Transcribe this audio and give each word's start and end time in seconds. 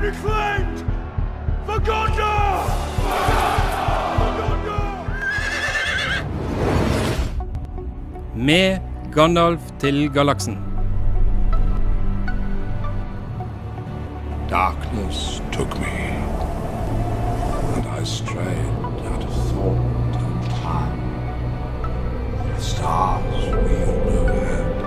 reclaimed 0.00 0.78
for 1.66 1.78
Gondor! 1.88 2.64
For 4.18 4.30
Gondor! 4.38 4.88
Med 8.34 8.78
Gandalf 9.12 9.60
til 9.78 10.10
galaksen. 10.12 10.58
Darkness 14.50 15.42
took 15.52 15.78
me, 15.78 15.96
and 17.76 17.86
I 18.00 18.04
strayed 18.04 18.74
out 19.12 19.24
of 19.24 19.34
thought 19.50 20.16
and 20.16 20.50
time. 20.62 21.00
The 22.56 22.62
stars 22.62 23.44
wheeled 23.64 24.08
overhead, 24.18 24.82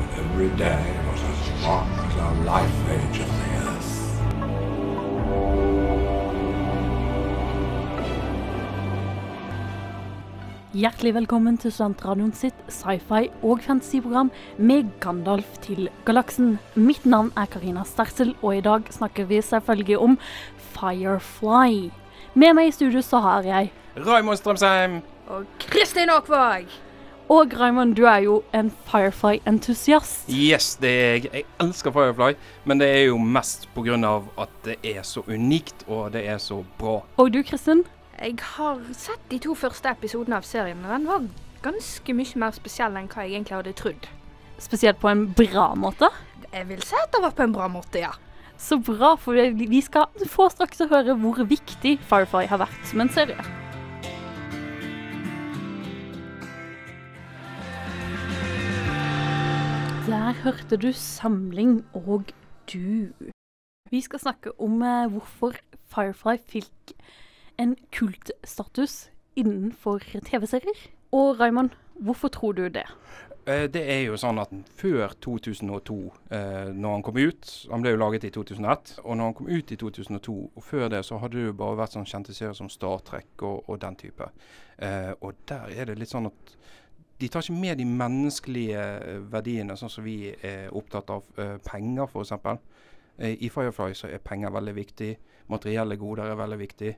and 0.00 0.08
every 0.22 0.50
day 0.56 0.84
was 1.10 1.20
as 1.32 1.40
long 1.64 1.88
as 2.06 2.16
our 2.16 2.36
life 2.44 2.83
Hjertelig 10.74 11.12
velkommen 11.14 11.54
til 11.62 11.70
Studentradioen 11.70 12.32
sitt 12.34 12.56
sci-fi 12.66 13.28
og 13.46 13.60
fantasy-program 13.62 14.32
med 14.58 14.88
Gandalf 14.98 15.52
til 15.62 15.86
galaksen. 16.02 16.56
Mitt 16.74 17.06
navn 17.06 17.28
er 17.38 17.46
Karina 17.46 17.84
Stersel, 17.86 18.32
og 18.42 18.56
i 18.56 18.64
dag 18.64 18.90
snakker 18.90 19.28
vi 19.30 19.38
selvfølgelig 19.38 20.00
om 20.02 20.18
Firefly. 20.74 21.92
Med 22.34 22.58
meg 22.58 22.72
i 22.72 22.74
studio 22.74 23.04
så 23.06 23.22
har 23.22 23.46
jeg 23.46 23.70
Raymond 23.94 24.42
Strømsheim. 24.42 24.98
Og 25.30 25.46
Kristin 25.62 26.10
Aakvåg! 26.10 26.66
Og 27.30 27.54
Raymond, 27.54 27.94
du 27.94 28.08
er 28.10 28.26
jo 28.26 28.42
en 28.50 28.74
Firefly-entusiast. 28.90 30.26
Yes, 30.26 30.74
det 30.82 30.90
er 30.90 31.10
jeg. 31.12 31.30
Jeg 31.32 31.50
elsker 31.62 31.94
Firefly, 31.94 32.34
men 32.64 32.82
det 32.82 32.90
er 32.90 33.04
jo 33.12 33.18
mest 33.22 33.70
pga. 33.78 34.16
at 34.42 34.62
det 34.64 34.82
er 34.82 35.02
så 35.06 35.22
unikt, 35.28 35.86
og 35.86 36.12
det 36.12 36.26
er 36.26 36.38
så 36.38 36.64
bra. 36.78 37.04
Og 37.16 37.30
du, 37.32 37.44
Kristin? 37.46 37.86
Jeg 38.14 38.36
har 38.38 38.78
sett 38.94 39.22
de 39.26 39.40
to 39.42 39.56
første 39.58 39.90
episodene 39.90 40.36
av 40.38 40.44
serien, 40.46 40.78
og 40.86 40.92
den 40.92 41.06
var 41.08 41.24
ganske 41.64 42.14
mye 42.14 42.38
mer 42.38 42.52
spesiell 42.54 42.94
enn 42.94 43.08
hva 43.10 43.24
jeg 43.24 43.34
egentlig 43.34 43.56
hadde 43.56 43.72
trodd. 43.74 44.06
Spesielt 44.62 45.00
på 45.02 45.10
en 45.10 45.24
bra 45.34 45.72
måte. 45.74 46.12
Jeg 46.52 46.68
vil 46.68 46.84
si 46.86 46.94
at 46.94 47.10
det 47.10 47.22
var 47.24 47.34
på 47.34 47.42
en 47.42 47.56
bra 47.56 47.66
måte, 47.66 48.04
ja. 48.04 48.12
Så 48.54 48.78
bra, 48.78 49.16
for 49.18 49.34
vi 49.34 49.80
skal 49.82 50.06
få 50.30 50.46
straks 50.52 50.84
å 50.84 50.86
høre 50.92 51.16
hvor 51.18 51.42
viktig 51.42 51.96
Firefly 52.06 52.46
har 52.52 52.62
vært 52.62 52.86
som 52.86 53.02
en 53.02 53.10
serie. 53.10 53.48
Der 60.06 60.38
hørte 60.44 60.78
du 60.78 60.92
Samling 60.94 61.80
og 61.98 62.30
du. 62.70 63.10
Vi 63.90 64.06
skal 64.06 64.22
snakke 64.22 64.54
om 64.62 64.78
eh, 64.86 65.10
hvorfor 65.10 65.58
Firefly 65.90 66.38
fikk 66.38 66.94
en 67.58 67.76
kultstatus 67.92 69.10
innenfor 69.36 69.98
TV-serier. 70.24 70.88
Og 71.12 71.40
Raymond, 71.40 71.70
hvorfor 72.00 72.28
tror 72.28 72.52
du 72.52 72.68
det? 72.68 72.86
Eh, 73.46 73.66
Det 73.70 73.82
er 73.92 74.02
jo 74.06 74.16
sånn 74.16 74.38
at 74.40 74.50
før 74.76 75.12
2002, 75.20 76.12
eh, 76.30 76.72
når 76.72 76.92
han 76.92 77.02
kom 77.02 77.16
ut 77.16 77.66
Han 77.70 77.82
ble 77.82 77.90
jo 77.90 77.96
laget 78.00 78.24
i 78.24 78.30
2001. 78.30 78.98
Og 79.04 79.16
når 79.16 79.24
han 79.24 79.34
kom 79.34 79.48
ut 79.48 79.72
i 79.72 79.76
2002, 79.76 80.50
og 80.56 80.62
før 80.62 80.88
det, 80.88 81.04
så 81.04 81.18
hadde 81.18 81.36
det 81.36 81.46
jo 81.46 81.52
bare 81.52 81.76
vært 81.76 81.92
sånn 81.92 82.06
kjente 82.08 82.34
serier 82.34 82.54
som 82.54 82.68
Star 82.68 82.98
Trek 83.04 83.42
og, 83.42 83.68
og 83.68 83.80
den 83.80 83.96
type. 83.96 84.30
Eh, 84.78 85.12
og 85.20 85.34
der 85.46 85.68
er 85.76 85.84
det 85.84 85.98
litt 85.98 86.08
sånn 86.10 86.26
at 86.26 86.56
de 87.20 87.28
tar 87.28 87.42
ikke 87.42 87.60
med 87.60 87.78
de 87.78 87.84
menneskelige 87.84 88.80
verdiene, 89.30 89.76
sånn 89.76 89.90
som 89.90 90.04
vi 90.04 90.34
er 90.42 90.72
opptatt 90.74 91.10
av. 91.10 91.22
Penger, 91.64 92.08
f.eks. 92.10 92.32
Eh, 93.18 93.36
I 93.40 93.48
Firefly 93.48 93.94
så 93.94 94.08
er 94.10 94.18
penger 94.24 94.50
veldig 94.50 94.74
viktig. 94.74 95.16
Materielle 95.52 95.96
goder 96.00 96.32
er 96.32 96.40
veldig 96.40 96.58
viktig. 96.58 96.94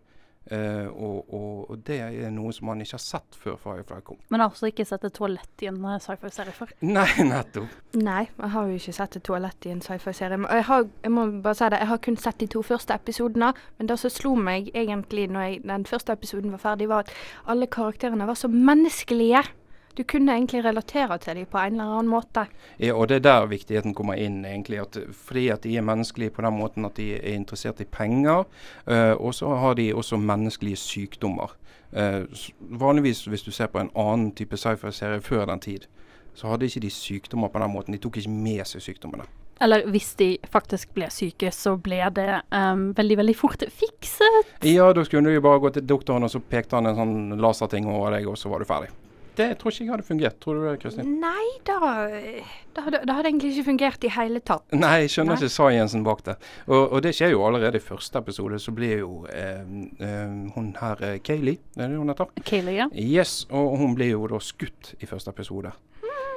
Eh, 0.50 0.86
og, 0.86 1.32
og, 1.34 1.70
og 1.70 1.78
det 1.88 1.96
er 2.06 2.30
noe 2.30 2.52
som 2.54 2.68
man 2.68 2.78
ikke 2.84 2.94
har 2.94 3.02
sett 3.02 3.34
før 3.42 3.56
Firefly 3.58 4.00
kom. 4.06 4.18
Men 4.30 4.44
har 4.44 4.52
også 4.52 4.68
ikke 4.70 4.84
sett 4.86 5.02
et 5.08 5.14
toalett 5.16 5.64
i 5.64 5.70
en 5.72 5.80
eh, 5.90 5.96
sci-fi-serie 6.04 6.54
før. 6.54 6.70
Nei, 6.96 7.08
nettopp. 7.26 7.72
Nei, 7.98 8.22
jeg 8.38 8.52
har 8.54 8.68
jo 8.70 8.78
ikke 8.78 8.94
sett 9.00 9.16
et 9.18 9.24
toalett 9.26 9.66
i 9.66 9.72
en 9.74 9.82
sci-fi-serie. 9.82 10.38
Men 10.44 10.52
Jeg, 10.60 10.64
har- 10.70 10.86
jeg 11.02 11.12
må 11.16 11.26
bare 11.42 11.58
si 11.58 11.70
det, 11.74 11.80
jeg 11.82 11.90
har 11.90 12.02
kun 12.06 12.16
sett 12.22 12.38
de 12.44 12.46
to 12.54 12.62
første 12.62 12.94
episodene. 12.94 13.52
Men 13.78 13.90
det 13.90 13.98
som 14.04 14.10
slo 14.14 14.34
meg 14.38 14.70
egentlig 14.74 15.26
når 15.34 15.48
jeg, 15.48 15.62
den 15.66 15.86
første 15.90 16.14
episoden 16.14 16.54
var 16.54 16.62
ferdig, 16.62 16.88
var 16.94 17.06
at 17.06 17.14
alle 17.50 17.66
karakterene 17.66 18.26
var 18.30 18.38
så 18.38 18.48
menneskelige. 18.52 19.42
Du 19.96 20.02
kunne 20.04 20.34
egentlig 20.34 20.60
relatere 20.64 21.16
til 21.18 21.38
dem 21.38 21.46
på 21.48 21.58
en 21.58 21.78
eller 21.78 21.92
annen 21.96 22.10
måte. 22.12 22.42
Ja, 22.78 22.92
og 22.92 23.08
det 23.08 23.16
er 23.16 23.22
der 23.24 23.46
viktigheten 23.48 23.94
kommer 23.96 24.18
inn, 24.20 24.42
egentlig. 24.44 24.80
At, 24.82 24.98
fordi 25.12 25.48
at 25.48 25.62
de 25.64 25.76
er 25.76 25.86
menneskelige 25.86 26.34
på 26.36 26.44
den 26.44 26.58
måten 26.58 26.84
at 26.84 26.98
de 27.00 27.14
er 27.16 27.32
interessert 27.32 27.80
i 27.80 27.84
penger. 27.88 28.44
uh, 28.86 29.14
og 29.16 29.34
så 29.34 29.54
har 29.56 29.74
de 29.74 29.94
også 29.94 30.16
menneskelige 30.16 30.76
sykdommer. 30.76 31.56
Uh, 31.92 32.28
vanligvis 32.60 33.24
hvis 33.24 33.42
du 33.42 33.50
ser 33.50 33.66
på 33.72 33.78
en 33.78 33.90
annen 33.96 34.34
type 34.34 34.56
sci-fi-serie 34.56 35.20
før 35.20 35.46
den 35.46 35.60
tid, 35.60 35.88
så 36.34 36.48
hadde 36.48 36.66
ikke 36.66 36.80
de 36.80 36.90
sykdommer 36.90 37.48
på 37.48 37.58
den 37.58 37.72
måten. 37.72 37.94
De 37.94 37.98
tok 37.98 38.16
ikke 38.16 38.30
med 38.30 38.66
seg 38.68 38.82
sykdommene. 38.82 39.24
Eller 39.60 39.86
hvis 39.88 40.12
de 40.14 40.36
faktisk 40.52 40.92
ble 40.92 41.08
syke, 41.08 41.48
så 41.48 41.78
ble 41.80 42.02
det 42.12 42.42
um, 42.52 42.90
veldig, 42.96 43.16
veldig 43.22 43.36
fort 43.36 43.64
fikset. 43.72 44.52
Ja, 44.68 44.92
da 44.92 45.04
skulle 45.04 45.30
du 45.30 45.38
jo 45.38 45.40
bare 45.40 45.64
gå 45.64 45.72
til 45.72 45.88
doktoren, 45.88 46.28
og 46.28 46.30
så 46.30 46.44
pekte 46.44 46.76
han 46.76 46.92
en 46.92 47.00
sånn 47.00 47.40
laserting 47.40 47.88
over 47.88 48.18
deg, 48.18 48.28
og 48.28 48.36
så 48.36 48.52
var 48.52 48.60
du 48.60 48.68
ferdig. 48.68 48.92
Det 49.36 49.46
tror 49.60 49.72
ikke 49.72 49.84
jeg 49.84 49.92
hadde 49.92 50.06
fungert. 50.06 50.38
Tror 50.40 50.56
du 50.58 50.64
det, 50.66 50.74
Kristin? 50.82 51.10
Nei, 51.20 51.46
da, 51.68 51.78
det 52.08 52.84
hadde, 52.86 53.00
det 53.04 53.16
hadde 53.18 53.30
egentlig 53.30 53.52
ikke 53.52 53.66
fungert 53.70 54.06
i 54.06 54.12
hele 54.16 54.40
tatt. 54.40 54.64
Nei, 54.76 54.94
jeg 55.04 55.12
skjønner 55.14 55.36
Nei. 55.36 55.40
ikke 55.42 55.54
sciencen 55.56 56.04
bak 56.06 56.22
det. 56.28 56.36
Og, 56.66 56.80
og 56.96 57.04
det 57.04 57.12
skjer 57.18 57.34
jo 57.34 57.44
allerede 57.48 57.80
i 57.80 57.84
første 57.84 58.22
episode. 58.24 58.60
Så 58.62 58.74
blir 58.76 59.02
jo 59.02 59.26
eh, 59.32 59.62
eh, 60.00 60.36
hun 60.56 60.72
her 60.80 61.04
eh, 61.04 61.18
Kayleigh, 61.24 61.60
er 61.76 61.92
det 61.92 62.00
hun 62.00 62.12
heter? 62.12 62.32
Kayleigh, 62.42 62.80
ja. 62.84 62.88
Yes, 62.96 63.42
og 63.50 63.76
hun 63.82 63.94
blir 63.98 64.14
jo 64.14 64.26
da 64.32 64.40
skutt 64.42 64.94
i 65.00 65.08
første 65.08 65.32
episode. 65.34 65.72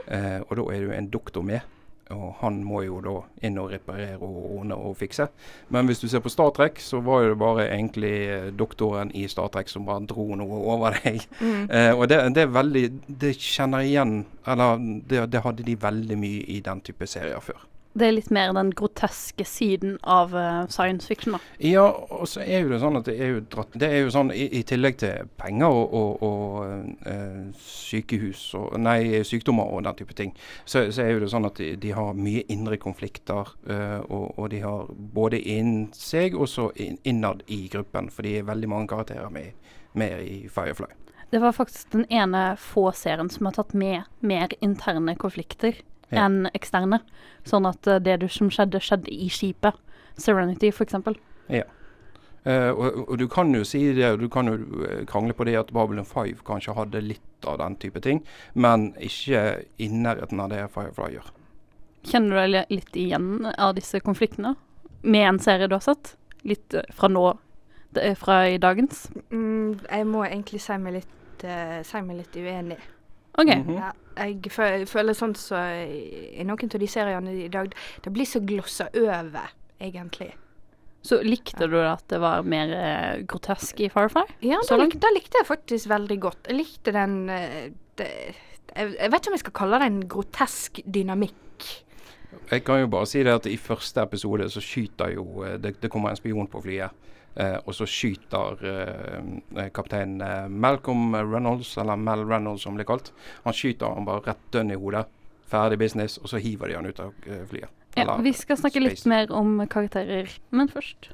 Eh, 0.09 0.39
og 0.41 0.55
da 0.57 0.63
er 0.73 0.79
det 0.79 0.88
jo 0.89 0.95
en 0.97 1.11
doktor 1.13 1.45
med. 1.45 1.61
Og 2.09 2.35
han 2.39 2.63
må 2.65 2.81
jo 2.87 2.99
da 3.05 3.15
inn 3.45 3.59
og 3.61 3.69
reparere 3.73 4.17
og 4.17 4.37
ordne 4.57 4.77
og 4.77 4.95
fikse. 4.97 5.27
Men 5.69 5.89
hvis 5.89 6.01
du 6.01 6.07
ser 6.09 6.23
på 6.25 6.31
Star 6.33 6.49
Trek, 6.57 6.81
så 6.81 7.03
var 7.05 7.23
jo 7.23 7.33
det 7.33 7.39
bare 7.41 7.67
egentlig 7.67 8.13
eh, 8.33 8.47
doktoren 8.49 9.13
i 9.13 9.27
Star 9.29 9.51
Trek 9.53 9.69
som 9.69 9.85
bare 9.85 10.07
dro 10.09 10.25
noe 10.39 10.63
over 10.73 10.97
deg. 11.03 11.21
Eh, 11.69 11.91
og 11.93 12.07
det, 12.09 12.17
det 12.33 12.41
er 12.43 12.53
veldig 12.53 12.81
Det 13.21 13.29
kjenner 13.37 13.83
igjen 13.85 14.23
Eller 14.47 14.79
det, 15.09 15.19
det 15.33 15.41
hadde 15.43 15.65
de 15.65 15.75
veldig 15.81 16.17
mye 16.17 16.41
i 16.49 16.59
den 16.65 16.81
type 16.85 17.07
serier 17.07 17.41
før. 17.43 17.59
Det 17.97 18.05
er 18.05 18.13
litt 18.13 18.29
mer 18.29 18.51
den 18.53 18.69
groteske 18.77 19.44
siden 19.50 19.95
av 20.05 20.35
uh, 20.38 20.67
science 20.69 21.07
fiction, 21.09 21.33
da. 21.33 21.39
Ja, 21.66 21.88
og 21.89 22.27
så 22.29 22.44
er 22.45 22.61
jo 22.61 22.69
det 22.69 22.79
sånn 22.83 23.00
at 23.00 23.07
det 23.09 23.16
er 23.17 23.31
jo 23.33 23.39
dratt 23.50 23.73
Det 23.81 23.89
er 23.89 24.03
jo 24.03 24.11
sånn 24.13 24.29
i, 24.31 24.45
i 24.59 24.61
tillegg 24.69 25.00
til 25.01 25.31
penger 25.41 25.73
og, 25.73 25.95
og, 25.97 26.22
og 26.23 27.07
uh, 27.09 27.50
sykehus 27.59 28.44
og 28.59 28.77
Nei, 28.79 29.23
sykdommer 29.25 29.73
og 29.73 29.83
den 29.88 29.97
type 30.00 30.16
ting, 30.16 30.35
så, 30.63 30.85
så 30.94 31.03
er 31.03 31.16
jo 31.16 31.23
det 31.25 31.31
sånn 31.33 31.50
at 31.50 31.57
de, 31.59 31.73
de 31.81 31.91
har 31.97 32.13
mye 32.13 32.45
indre 32.53 32.77
konflikter. 32.77 33.55
Uh, 33.66 34.00
og, 34.06 34.38
og 34.38 34.50
de 34.53 34.61
har 34.63 34.88
både 35.17 35.41
innen 35.41 35.89
seg 35.97 36.38
og 36.38 36.47
så 36.51 36.69
inn- 36.77 37.01
innad 37.09 37.41
i 37.50 37.63
gruppen, 37.73 38.13
for 38.13 38.23
de 38.27 38.38
er 38.38 38.47
veldig 38.47 38.69
mange 38.69 38.94
karakterer 38.94 39.33
med, 39.33 39.57
med 39.97 40.21
i 40.23 40.39
Firefly. 40.47 40.94
Det 41.29 41.41
var 41.41 41.57
faktisk 41.57 41.91
den 41.94 42.06
ene 42.09 42.56
få 42.57 42.91
serien 42.97 43.29
som 43.29 43.50
har 43.50 43.57
tatt 43.57 43.75
med 43.77 44.07
mer 44.25 44.53
interne 44.66 45.13
konflikter 45.19 45.77
Ja. 46.09 46.25
enn 46.25 46.49
eksterne. 46.53 47.01
Sånn 47.47 47.67
at 47.69 47.87
eh, 47.87 48.01
det 48.01 48.19
du, 48.23 48.27
som 48.31 48.49
skjedde, 48.53 48.81
skjedde 48.81 49.11
i 49.13 49.29
skipet. 49.33 49.77
Serenity, 50.19 50.71
for 50.75 50.83
eksempel. 50.83 51.15
Uh, 52.47 52.71
og, 52.71 53.09
og 53.09 53.17
du 53.19 53.27
kan 53.27 53.51
jo 53.51 53.65
si 53.67 53.81
det, 53.93 54.13
og 54.13 54.21
du 54.23 54.29
kan 54.31 54.47
jo 54.47 54.55
eh, 54.87 55.01
krangle 55.07 55.35
på 55.35 55.43
det 55.43 55.57
at 55.59 55.73
Babylon 55.75 56.07
5 56.07 56.39
kanskje 56.47 56.75
hadde 56.77 57.01
litt 57.03 57.47
av 57.47 57.57
den 57.59 57.75
type 57.81 57.99
ting, 58.01 58.21
men 58.55 58.93
ikke 58.95 59.65
i 59.77 59.89
nærheten 59.91 60.39
av 60.39 60.53
det 60.53 60.63
Firefly 60.71 61.17
gjør. 61.17 61.27
Kjenner 62.07 62.31
du 62.31 62.55
deg 62.55 62.71
litt 62.71 62.95
igjen 62.95 63.50
av 63.51 63.75
disse 63.75 64.00
konfliktene? 64.00 64.55
Med 65.03 65.27
en 65.27 65.41
serie 65.44 65.67
du 65.67 65.75
har 65.75 65.83
sett? 65.83 66.15
Litt 66.47 66.77
fra 66.95 67.12
nå, 67.12 67.25
fra 68.21 68.39
i 68.47 68.55
dagens? 68.62 69.09
Mm, 69.35 69.75
jeg 69.83 70.07
må 70.07 70.23
egentlig 70.23 70.63
si 70.63 70.79
meg 70.79 71.01
litt, 71.01 71.44
uh, 71.44 71.81
si 71.83 72.03
meg 72.07 72.21
litt 72.23 72.39
uenig. 72.39 72.79
OK. 73.39 73.53
Mhm. 73.56 73.77
Ja, 73.80 73.94
jeg 74.19 74.51
føler 74.51 75.15
sånn 75.15 75.36
så 75.39 75.62
i 75.88 76.44
noen 76.44 76.69
av 76.74 76.80
de 76.81 76.88
seriene 76.91 77.33
i 77.45 77.50
dag 77.51 77.71
Det 78.03 78.12
blir 78.12 78.27
så 78.27 78.41
glossa 78.44 78.89
over, 79.00 79.53
egentlig. 79.80 80.33
Så 81.01 81.21
likte 81.24 81.69
du 81.71 81.77
at 81.80 82.03
det 82.12 82.19
var 82.19 82.44
mer 82.44 82.71
eh, 82.75 83.21
grotesk 83.24 83.80
i 83.80 83.88
Firefly? 83.91 84.25
Ja, 84.44 84.59
Så 84.68 84.75
da, 84.75 84.83
lik, 84.83 84.97
da 85.00 85.12
likte 85.15 85.39
jeg 85.39 85.47
faktisk 85.47 85.88
veldig 85.88 86.18
godt. 86.19 86.50
Jeg 86.51 86.57
likte 86.59 86.91
den 86.91 87.30
eh, 87.31 87.69
det, 87.95 88.09
jeg, 88.75 88.95
jeg 88.97 89.12
vet 89.12 89.21
ikke 89.21 89.31
om 89.31 89.38
jeg 89.38 89.45
skal 89.45 89.56
kalle 89.62 89.80
det 89.80 89.88
en 89.88 90.01
grotesk 90.12 90.81
dynamikk. 90.83 91.69
Jeg 92.51 92.63
kan 92.65 92.81
jo 92.81 92.89
bare 92.91 93.07
si 93.09 93.24
det 93.25 93.31
at 93.31 93.47
i 93.50 93.56
første 93.62 94.03
episode 94.03 94.50
så 94.51 94.62
skyter 94.63 95.15
jo 95.15 95.45
eh, 95.47 95.56
Det, 95.62 95.77
det 95.81 95.91
kommer 95.94 96.12
en 96.12 96.19
spion 96.19 96.51
på 96.51 96.62
flyet. 96.68 97.07
Eh, 97.35 97.57
og 97.65 97.75
så 97.75 97.85
skyter 97.87 98.63
eh, 98.67 99.69
kaptein 99.75 100.19
eh, 100.21 100.47
Malcolm 100.49 101.13
Reynolds, 101.15 101.77
eller 101.77 101.99
Mel 101.99 102.25
Reynolds 102.27 102.65
som 102.65 102.73
det 102.73 102.83
blir 102.83 102.89
kalt. 102.95 103.11
Han 103.45 103.55
skyter 103.55 103.93
han 103.95 104.07
bare 104.07 104.25
rett 104.31 104.47
dønn 104.51 104.73
i 104.73 104.79
hodet. 104.79 105.05
Ferdig 105.49 105.79
business, 105.81 106.17
og 106.21 106.29
så 106.29 106.41
hiver 106.41 106.69
de 106.69 106.75
han 106.77 106.89
ut 106.89 106.99
av 107.01 107.13
flyet. 107.49 107.71
Ja, 107.97 108.19
vi 108.21 108.33
skal 108.37 108.59
snakke 108.59 108.83
litt 108.83 109.01
mer 109.09 109.31
om 109.33 109.55
karakterer, 109.65 110.29
men 110.53 110.69
først 110.69 111.09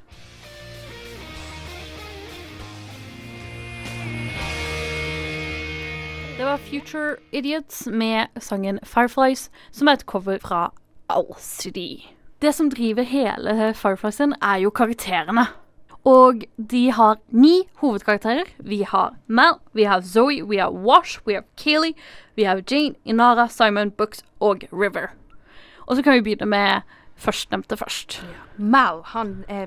Det 6.36 6.44
var 6.44 6.60
Future 6.60 7.16
Idiots 7.32 7.86
med 7.88 8.28
sangen 8.44 8.78
Fireflies, 8.84 9.48
som 9.72 9.88
er 9.88 9.96
et 9.96 10.04
cover 10.04 10.36
fra 10.42 10.66
LCD. 11.08 12.04
Det 12.44 12.52
som 12.52 12.68
driver 12.68 13.08
hele 13.08 13.72
Firefliesen, 13.72 14.34
er 14.44 14.60
jo 14.66 14.70
karakterene. 14.70 15.46
Og 16.06 16.44
de 16.70 16.90
har 16.94 17.18
ni 17.30 17.68
hovedkarakterer. 17.82 18.44
Vi 18.58 18.82
har 18.86 19.16
Mal, 19.26 19.58
vi 19.74 19.82
har 19.82 20.00
Zoe, 20.00 20.48
vi 20.48 20.56
har 20.56 20.70
Wash, 20.70 21.20
vi 21.26 21.34
har 21.34 21.42
Kayleigh, 21.58 21.98
vi 22.36 22.42
har 22.46 22.62
Jane, 22.70 22.94
Inara, 23.04 23.48
Simon, 23.48 23.90
Books 23.90 24.22
og 24.40 24.62
River. 24.72 25.08
Og 25.86 25.96
så 25.96 26.02
kan 26.02 26.14
vi 26.14 26.20
begynne 26.20 26.46
med 26.46 26.80
førstnevnte 27.16 27.76
først. 27.76 28.20
Mal, 28.56 29.02
han 29.04 29.44
er 29.48 29.66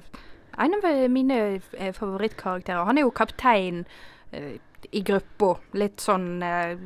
en 0.59 0.73
av 0.73 1.09
mine 1.09 1.59
eh, 1.73 1.93
favorittkarakterer. 1.93 2.85
Han 2.85 2.97
er 2.97 3.01
jo 3.01 3.09
kaptein 3.15 3.85
eh, 4.31 4.59
i 4.91 5.01
gruppa. 5.05 5.55
Litt 5.77 6.03
sånn 6.03 6.43
eh, 6.45 6.77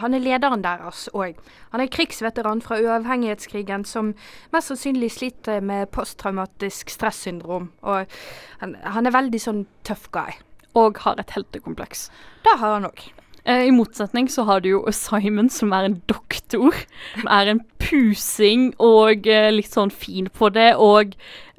Han 0.00 0.16
er 0.16 0.24
lederen 0.24 0.64
deres 0.64 1.06
òg. 1.16 1.38
Han 1.72 1.84
er 1.84 1.92
krigsveteran 1.92 2.62
fra 2.64 2.80
uavhengighetskrigen 2.82 3.86
som 3.88 4.14
mest 4.54 4.72
sannsynlig 4.72 5.12
sliter 5.16 5.62
med 5.64 5.90
posttraumatisk 5.94 6.92
stressyndrom. 6.92 7.70
Og 7.82 8.18
han, 8.62 8.76
han 8.82 9.08
er 9.08 9.16
veldig 9.16 9.42
sånn 9.42 9.64
tøff 9.88 10.10
guy. 10.14 10.36
Og 10.78 11.00
har 11.04 11.20
et 11.20 11.32
heltekompleks. 11.34 12.08
Det 12.44 12.58
har 12.60 12.78
han 12.78 12.90
òg. 12.90 13.08
Eh, 13.48 13.68
I 13.68 13.72
motsetning 13.72 14.28
så 14.28 14.44
har 14.44 14.60
du 14.60 14.68
jo 14.74 14.82
Simon, 14.92 15.48
som 15.50 15.72
er 15.72 15.88
en 15.88 16.00
doktor. 16.10 16.76
Som 17.14 17.30
er 17.32 17.52
en 17.54 17.62
pusing 17.80 18.72
og 18.82 19.28
eh, 19.30 19.48
litt 19.54 19.72
sånn 19.72 19.92
fin 19.94 20.28
på 20.28 20.50
det. 20.52 20.74
Og 20.76 21.14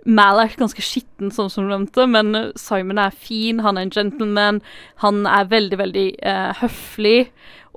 Mal 0.05 0.39
er 0.39 0.55
ganske 0.57 0.83
skitten, 0.83 1.31
sånn 1.33 1.49
som 1.51 1.65
du 1.65 1.73
nevnte, 1.73 2.05
men 2.07 2.53
Simon 2.59 3.01
er 3.01 3.11
fin. 3.11 3.59
Han 3.65 3.77
er 3.77 3.87
en 3.87 3.91
gentleman. 3.91 4.61
Han 5.03 5.25
er 5.27 5.49
veldig, 5.51 5.79
veldig 5.81 6.07
eh, 6.23 6.53
høflig. 6.61 7.29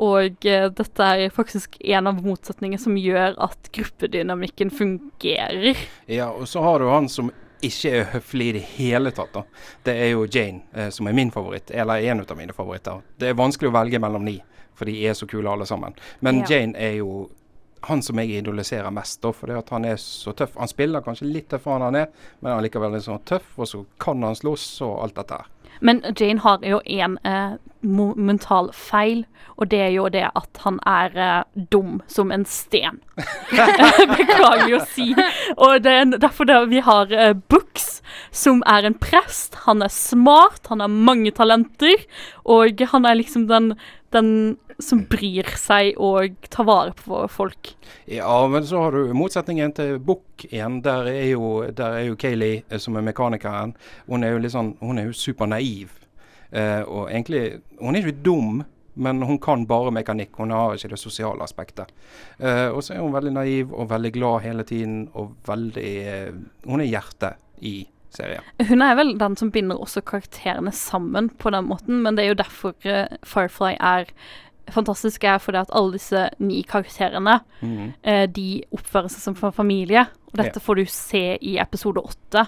Og 0.03 0.47
eh, 0.49 0.69
dette 0.73 1.09
er 1.19 1.35
faktisk 1.35 1.77
en 1.83 2.07
av 2.11 2.23
motsetningene 2.25 2.81
som 2.81 2.97
gjør 2.97 3.37
at 3.43 3.73
gruppedynamikken 3.75 4.71
fungerer. 4.73 5.79
Ja, 6.07 6.31
og 6.31 6.49
så 6.49 6.63
har 6.65 6.81
du 6.81 6.89
han 6.93 7.11
som 7.13 7.31
ikke 7.63 7.93
er 8.01 8.09
høflig 8.17 8.49
i 8.49 8.55
det 8.57 8.65
hele 8.77 9.13
tatt. 9.15 9.35
da. 9.35 9.45
Det 9.87 9.95
er 9.95 10.11
jo 10.15 10.25
Jane, 10.27 10.65
eh, 10.75 10.89
som 10.91 11.07
er 11.07 11.13
min 11.19 11.31
favoritt. 11.31 11.71
Eller 11.71 12.09
en 12.11 12.25
av 12.25 12.37
mine 12.39 12.55
favoritter. 12.57 13.03
Det 13.19 13.31
er 13.31 13.39
vanskelig 13.39 13.71
å 13.71 13.77
velge 13.77 14.01
mellom 14.03 14.25
ni, 14.27 14.39
for 14.75 14.89
de 14.91 14.97
er 15.07 15.15
så 15.15 15.29
kule 15.31 15.51
alle 15.51 15.67
sammen. 15.69 15.95
Men 16.21 16.43
Ja. 16.43 16.47
Jane 16.57 16.75
er 16.77 16.97
jo 16.99 17.31
han 17.89 18.03
som 18.03 18.21
jeg 18.21 18.43
idoliserer 18.43 18.95
mest, 18.95 19.21
da, 19.23 19.33
fordi 19.35 19.57
at 19.59 19.73
han 19.75 19.87
er 19.89 19.99
så 20.01 20.35
tøff. 20.37 20.55
Han 20.61 20.71
spiller 20.71 21.05
kanskje 21.05 21.31
litt 21.31 21.49
tøffere 21.51 21.81
enn 21.81 21.89
han 21.89 22.01
er, 22.05 22.13
men 22.41 22.53
han 22.53 22.61
er 22.61 22.69
likevel 22.69 23.01
sånn 23.03 23.25
tøff, 23.29 23.49
og 23.59 23.69
så 23.69 23.83
kan 24.03 24.23
han 24.23 24.39
slåss 24.39 24.69
og 24.87 25.01
alt 25.07 25.19
dette 25.19 25.41
her. 25.41 25.51
Men 25.83 26.03
Jane 26.15 26.41
har 26.45 26.63
jo 26.63 26.79
en 26.85 27.17
eh, 27.27 27.55
momental 27.83 28.71
feil, 28.77 29.25
og 29.59 29.71
det 29.73 29.81
er 29.83 29.91
jo 29.97 30.07
det 30.15 30.29
at 30.29 30.61
han 30.63 30.79
er 30.87 31.17
eh, 31.19 31.63
dum 31.73 31.97
som 32.07 32.31
en 32.31 32.45
sten. 32.47 33.01
Beklagelig 34.13 34.77
å 34.79 34.85
si. 34.93 35.09
Og 35.57 35.83
det 35.83 35.97
er 35.99 36.13
derfor 36.23 36.47
det, 36.47 36.61
vi 36.71 36.85
har 36.87 37.11
eh, 37.11 37.35
Books, 37.51 37.99
som 38.31 38.63
er 38.71 38.87
en 38.87 38.95
prest. 38.95 39.59
Han 39.67 39.83
er 39.83 39.91
smart, 39.91 40.69
han 40.71 40.85
har 40.85 40.93
mange 40.93 41.35
talenter, 41.35 42.07
og 42.47 42.87
han 42.95 43.09
er 43.09 43.19
liksom 43.19 43.49
den, 43.51 43.73
den 44.15 44.31
som 44.85 45.05
bryr 45.11 45.49
seg 45.59 45.97
og 46.03 46.37
tar 46.53 46.67
vare 46.69 46.95
på 46.99 47.23
folk. 47.33 47.73
Ja, 48.11 48.35
men 48.51 48.67
så 48.67 48.85
har 48.85 48.97
du 48.97 49.15
motsetningen 49.17 49.75
til 49.77 49.97
Bukk 50.03 50.47
igjen. 50.49 50.81
Der 50.85 51.09
er 51.11 51.31
jo, 51.33 51.55
der 51.71 51.99
er 52.01 52.07
jo 52.11 52.19
Kayleigh, 52.19 52.67
eh, 52.69 52.83
som 52.83 52.99
er 52.99 53.07
mekanikeren. 53.07 53.77
Hun 54.09 54.27
er 54.27 54.35
jo 54.35 54.43
litt 54.43 54.55
sånn, 54.55 54.75
hun 54.83 55.01
er 55.01 55.09
jo 55.11 55.17
supernaiv. 55.17 55.99
Eh, 56.53 56.83
og 56.83 57.09
egentlig 57.09 57.63
Hun 57.81 57.97
er 57.97 58.05
ikke 58.05 58.25
dum, 58.25 58.65
men 58.95 59.23
hun 59.23 59.39
kan 59.41 59.65
bare 59.67 59.91
mekanikk. 59.91 60.37
Hun 60.37 60.53
har 60.53 60.77
ikke 60.77 60.93
det 60.93 61.01
sosiale 61.01 61.43
aspektet. 61.43 61.89
Eh, 62.39 62.69
og 62.69 62.83
så 62.85 62.95
er 62.95 63.01
hun 63.01 63.15
veldig 63.15 63.33
naiv 63.39 63.73
og 63.73 63.89
veldig 63.91 64.13
glad 64.13 64.45
hele 64.45 64.67
tiden, 64.69 65.09
og 65.15 65.35
veldig 65.49 65.95
eh, 66.03 66.31
Hun 66.67 66.81
er 66.81 66.91
hjertet 66.91 67.41
i 67.63 67.87
serien. 68.13 68.45
Hun 68.69 68.85
er 68.85 68.97
vel 68.99 69.15
den 69.21 69.37
som 69.41 69.51
binder 69.53 69.81
også 69.81 70.03
karakterene 70.05 70.73
sammen 70.77 71.31
på 71.41 71.53
den 71.55 71.69
måten, 71.71 72.03
men 72.05 72.17
det 72.17 72.27
er 72.27 72.35
jo 72.35 72.41
derfor 72.43 72.75
eh, 72.85 73.17
Firefly 73.25 73.77
er 73.81 74.13
fantastisk, 74.71 75.25
er 75.25 75.39
fordi 75.39 75.59
at 75.59 75.73
alle 75.75 75.93
disse 75.97 76.31
ni 76.39 76.63
karakterene 76.63 77.41
mm. 77.63 77.93
eh, 78.03 78.27
de 78.31 78.63
oppfører 78.73 79.09
seg 79.11 79.21
som 79.25 79.35
familie. 79.53 80.07
Og 80.33 80.39
dette 80.39 80.61
Ja. 80.61 80.65
får 80.65 80.75
du 80.77 80.85
se 80.87 81.39
i 81.41 81.59
episode 81.59 82.01
åtte. 82.01 82.47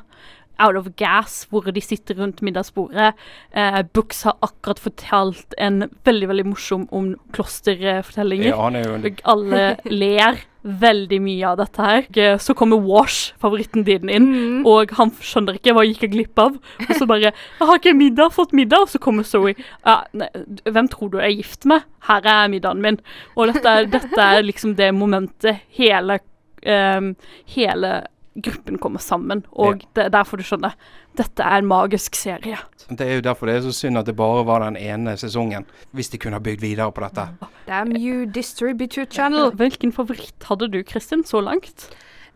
Out 0.59 0.77
of 0.77 0.89
Gas, 0.97 1.45
hvor 1.51 1.67
de 1.71 1.81
sitter 1.81 2.19
rundt 2.21 2.43
middagsbordet. 2.43 3.13
Eh, 3.53 3.83
Books 3.93 4.23
har 4.29 4.37
akkurat 4.43 4.79
fortalt 4.79 5.55
en 5.59 5.91
veldig 6.05 6.29
veldig 6.31 6.47
morsom 6.47 6.89
om 6.93 7.15
klosterfortellinger. 7.35 8.51
Ja, 8.53 8.61
han 8.63 8.79
jo 8.79 9.15
alle 9.25 9.77
ler 10.03 10.43
veldig 10.65 11.19
mye 11.21 11.49
av 11.51 11.59
dette 11.61 11.85
her. 11.85 12.07
Eh, 12.17 12.39
Så 12.41 12.55
kommer 12.57 12.81
Wash, 12.81 13.35
favoritten 13.41 13.85
din, 13.85 14.09
inn, 14.09 14.63
og 14.67 14.95
han 14.97 15.13
skjønner 15.21 15.59
ikke 15.59 15.75
hva 15.77 15.85
gikk 15.85 16.07
jeg 16.07 16.15
glipp 16.15 16.39
av. 16.41 16.57
Og 16.89 16.95
så 16.97 17.07
bare 17.07 17.33
'Jeg 17.33 17.67
har 17.69 17.79
ikke 17.79 17.97
middag, 17.97 18.33
fått 18.33 18.53
middag.' 18.53 18.83
Og 18.83 18.89
så 18.89 18.99
kommer 18.99 19.23
Zoe. 19.25 19.55
Ja, 19.85 20.03
nei, 20.13 20.29
'Hvem 20.65 20.89
tror 20.89 21.11
du 21.11 21.19
jeg 21.19 21.33
er 21.33 21.37
gift 21.43 21.67
med? 21.67 21.83
Her 22.09 22.23
er 22.25 22.49
middagen 22.49 22.81
min.' 22.81 23.01
Og 23.37 23.53
dette 23.53 23.91
dette 23.91 24.21
er 24.21 24.43
liksom 24.43 24.77
det 24.77 24.95
momentet 24.95 25.61
hele 25.69 26.19
um, 26.67 27.17
Hele 27.47 28.07
gruppen 28.43 28.79
kommer 28.79 28.99
sammen, 28.99 29.45
og 29.53 29.85
det 29.95 30.07
er 30.07 30.13
derfor 30.15 30.41
du 30.41 30.45
skjønner. 30.47 30.75
Dette 31.19 31.43
er 31.43 31.63
en 31.63 31.69
magisk 31.71 32.17
serie. 32.19 32.59
Det 32.91 33.07
er 33.07 33.21
jo 33.21 33.25
derfor 33.25 33.47
det 33.47 33.57
er 33.57 33.67
så 33.67 33.73
synd 33.73 33.99
at 33.99 34.07
det 34.07 34.17
bare 34.19 34.43
var 34.47 34.65
den 34.65 34.77
ene 34.77 35.17
sesongen. 35.17 35.67
Hvis 35.93 36.11
de 36.11 36.19
kunne 36.19 36.39
ha 36.39 36.43
bygd 36.43 36.65
videre 36.65 36.91
på 36.93 37.05
dette. 37.05 37.29
Damn 37.69 37.95
you 37.97 38.27
distributor 38.27 39.05
channel. 39.05 39.53
Hvilken 39.55 39.93
favoritt 39.93 40.49
hadde 40.49 40.69
du, 40.69 40.83
Kristin, 40.83 41.25
så 41.25 41.41
langt? 41.41 41.89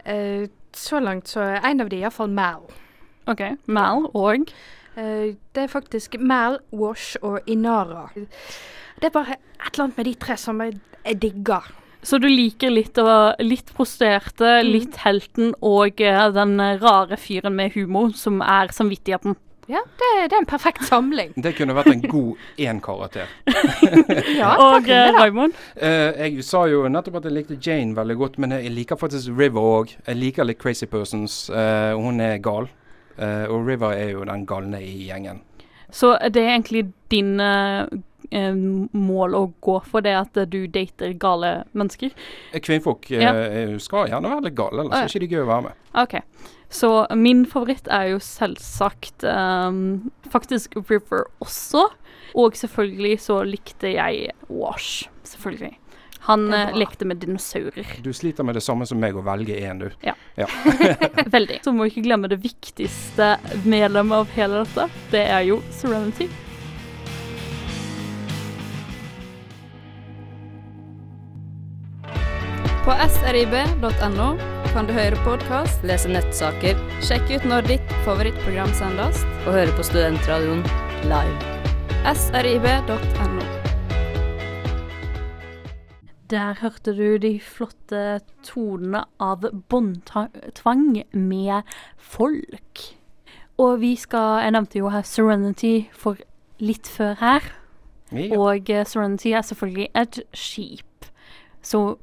Uh, 0.06 0.46
så 0.72 1.00
langt 1.00 1.28
så 1.28 1.42
en 1.58 1.80
av 1.80 1.90
de 1.90 1.98
iallfall 1.98 2.30
Mal. 2.30 2.62
OK. 3.26 3.42
Mal 3.66 4.10
og 4.14 4.52
Uh, 4.98 5.36
det 5.54 5.62
er 5.62 5.66
faktisk 5.70 6.16
Mal, 6.18 6.58
Wash 6.72 7.16
og 7.22 7.40
Inara. 7.46 8.08
Det 8.16 9.04
er 9.06 9.10
bare 9.14 9.36
et 9.38 9.68
eller 9.72 9.84
annet 9.84 9.96
med 9.96 10.04
de 10.04 10.14
tre 10.14 10.36
som 10.36 10.60
jeg, 10.60 10.80
jeg 11.04 11.22
digger. 11.22 11.68
Så 12.08 12.16
du 12.22 12.28
liker 12.30 12.70
litt, 12.72 12.96
av- 13.02 13.34
litt 13.44 13.68
prostituerte, 13.76 14.62
Mm. 14.62 14.70
litt 14.72 14.96
helten 15.04 15.50
og 15.60 16.00
eh, 16.00 16.22
den 16.32 16.54
eh, 16.60 16.78
rare 16.80 17.18
fyren 17.20 17.52
med 17.58 17.74
humor 17.76 18.14
som 18.16 18.40
er 18.40 18.72
samvittigheten. 18.72 19.36
Ja, 19.68 19.82
det, 20.00 20.08
det 20.30 20.32
er 20.32 20.40
en 20.40 20.46
perfekt 20.48 20.86
samling. 20.88 21.34
Det 21.36 21.50
kunne 21.58 21.74
vært 21.76 21.90
en 21.92 22.00
god 22.08 22.38
én-karakter. 22.56 23.28
Ja, 24.40 24.54
og 24.56 24.88
eh. 24.88 25.10
Raymond. 25.18 25.52
Uh, 25.76 26.16
jeg 26.16 26.40
sa 26.48 26.62
jo 26.70 26.86
nettopp 26.88 27.18
at 27.20 27.28
jeg 27.28 27.34
likte 27.36 27.58
Jane 27.60 27.92
veldig 27.98 28.16
godt, 28.16 28.38
men 28.40 28.54
jeg 28.56 28.72
liker 28.72 28.96
faktisk 28.96 29.28
River 29.36 29.60
òg. 29.82 29.92
Jeg 30.06 30.16
liker 30.16 30.48
litt 30.48 30.58
Crazy 30.62 30.88
Persons. 30.88 31.36
Uh, 31.52 31.92
hun 32.00 32.20
er 32.24 32.38
gal. 32.40 32.70
uh, 33.20 33.44
og 33.52 33.66
River 33.68 33.92
er 33.92 34.14
jo 34.14 34.24
den 34.24 34.46
galne 34.48 34.80
i 34.80 35.10
gjengen. 35.10 35.42
Så 35.92 36.14
det 36.32 36.40
er 36.46 36.54
egentlig 36.56 36.86
din 37.12 37.36
mål 38.30 39.34
å 39.34 39.42
gå 39.64 39.78
for 39.88 40.04
det 40.04 40.14
at 40.18 40.36
eh, 40.36 40.48
du 40.48 40.66
dater 40.68 41.14
gale 41.20 41.64
mennesker? 41.72 42.12
Eh, 42.52 42.60
Kvinnfolk 42.60 43.10
eh, 43.10 43.24
Ja. 43.24 43.32
skal 43.80 44.08
gjerne 44.10 44.34
være 44.34 44.48
litt 44.48 44.58
gale, 44.58 44.84
ellers 44.84 44.98
ja. 44.98 45.06
er 45.06 45.12
ikke 45.12 45.24
de 45.24 45.32
gøy 45.32 45.44
å 45.46 45.50
være 45.50 45.66
med. 45.68 45.82
OK. 46.04 46.16
Så 46.68 46.92
min 47.16 47.46
favoritt 47.48 47.88
er 47.88 48.10
jo 48.12 48.20
selvsagt 48.20 49.24
um, 49.24 50.10
faktisk 50.28 50.76
River 50.90 51.24
også. 51.40 51.86
Og 52.36 52.56
selvfølgelig 52.56 53.20
så 53.24 53.40
likte 53.48 53.94
jeg 53.94 54.34
Wash. 54.52 55.08
Selvfølgelig. 55.24 55.78
Han 56.28 56.52
eh, 56.52 56.74
lekte 56.76 57.06
med 57.08 57.22
dinosaurer. 57.22 57.86
Du 58.04 58.12
sliter 58.12 58.44
med 58.44 58.58
det 58.58 58.60
samme 58.60 58.84
som 58.86 59.00
meg 59.00 59.16
å 59.16 59.22
velge 59.24 59.56
én, 59.56 59.80
du. 59.80 59.88
Ja, 60.04 60.14
Veldig. 61.36 61.62
Så 61.64 61.72
må 61.72 61.86
vi 61.86 61.94
ikke 61.94 62.04
glemme 62.10 62.28
det 62.28 62.40
viktigste 62.42 63.36
medlemmet 63.64 64.26
av 64.26 64.36
hele 64.36 64.66
dette. 64.66 64.90
Det 65.14 65.24
er 65.24 65.48
jo 65.48 65.62
Serenity. 65.72 66.28
På 72.88 72.94
srib.no 73.04 74.26
kan 74.72 74.86
du 74.88 74.94
høre 74.96 75.16
podkast, 75.20 75.82
lese 75.84 76.08
nettsaker, 76.08 76.78
sjekke 77.04 77.36
ut 77.36 77.44
når 77.44 77.66
ditt 77.68 77.90
favorittprogram 78.06 78.72
sendes, 78.78 79.18
og 79.42 79.58
høre 79.58 79.74
på 79.76 79.84
Studentradioen 79.84 80.62
live. 81.04 81.58
srib.no. 82.16 83.44
Der 86.32 86.56
hørte 86.62 86.96
du 86.96 87.20
de 87.20 87.34
flotte 87.44 88.22
tonene 88.48 89.04
av 89.20 89.44
båndtvang 89.68 90.88
med 91.12 91.78
folk. 92.00 92.88
Og 93.60 93.80
vi 93.84 93.96
skal 94.00 94.46
Jeg 94.46 94.56
nevnte 94.56 94.80
jo 94.80 94.96
her 94.96 95.04
Serenity 95.04 95.90
for 95.92 96.16
litt 96.56 96.88
før 96.88 97.20
her. 97.20 97.54
Ja. 98.16 98.32
Og 98.32 98.70
eh, 98.70 98.86
Serenity 98.88 99.36
er 99.36 99.44
selvfølgelig 99.44 99.90
et 99.92 100.22
skip. 100.32 101.12
Så 101.60 101.98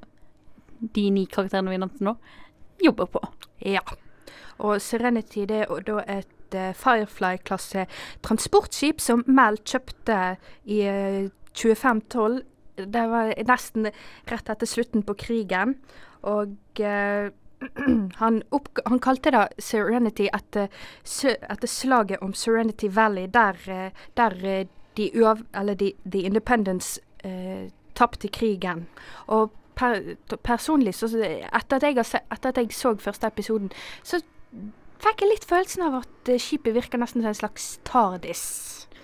de 0.79 1.10
ni 1.12 1.25
karakterene 1.32 1.74
vi 1.74 1.79
nevnte 1.82 2.05
nå, 2.05 2.15
jobber 2.84 3.10
på. 3.12 3.22
Ja. 3.65 3.84
Og 4.63 4.82
Serenity 4.82 5.46
det 5.50 5.65
er 5.65 5.86
da 5.88 6.01
et 6.08 6.55
eh, 6.55 6.74
Firefly-klasse 6.77 7.86
transportskip 8.24 9.01
som 9.03 9.24
Mel 9.27 9.60
kjøpte 9.63 10.20
i 10.63 10.82
eh, 10.88 11.24
2512. 11.55 12.44
Det 12.75 13.08
var 13.12 13.34
nesten 13.48 13.89
rett 14.32 14.51
etter 14.51 14.67
slutten 14.67 15.03
på 15.08 15.15
krigen. 15.20 15.77
Og 16.27 16.82
eh, 16.84 17.32
han, 18.22 18.41
opp, 18.50 18.70
han 18.86 19.00
kalte 19.03 19.32
det 19.36 19.44
Serenity 19.63 20.27
etter, 20.34 20.72
etter 21.24 21.72
slaget 21.72 22.24
om 22.24 22.34
Serenity 22.34 22.89
Valley, 22.91 23.27
der, 23.32 23.60
eh, 23.67 24.08
der 24.15 24.39
eh, 24.44 24.67
de, 24.98 25.10
de, 25.75 25.91
The 26.05 26.25
Independence 26.27 27.01
eh, 27.24 27.72
tapte 27.96 28.27
krigen. 28.27 28.88
Og 29.27 29.51
per, 29.75 30.15
personlig, 30.46 30.96
så, 30.98 31.10
etter, 31.15 31.77
at 31.77 31.86
jeg 31.86 32.00
etter 32.01 32.50
at 32.51 32.62
jeg 32.62 32.74
så 32.75 32.96
første 33.01 33.29
episoden, 33.29 33.72
så 34.03 34.22
fikk 35.03 35.24
jeg 35.24 35.32
litt 35.32 35.48
følelsen 35.50 35.86
av 35.88 36.00
at 36.03 36.32
eh, 36.32 36.41
skipet 36.41 36.75
virker 36.75 37.01
nesten 37.01 37.24
som 37.24 37.32
en 37.32 37.38
slags 37.38 37.70
TARDIS. 37.88 38.46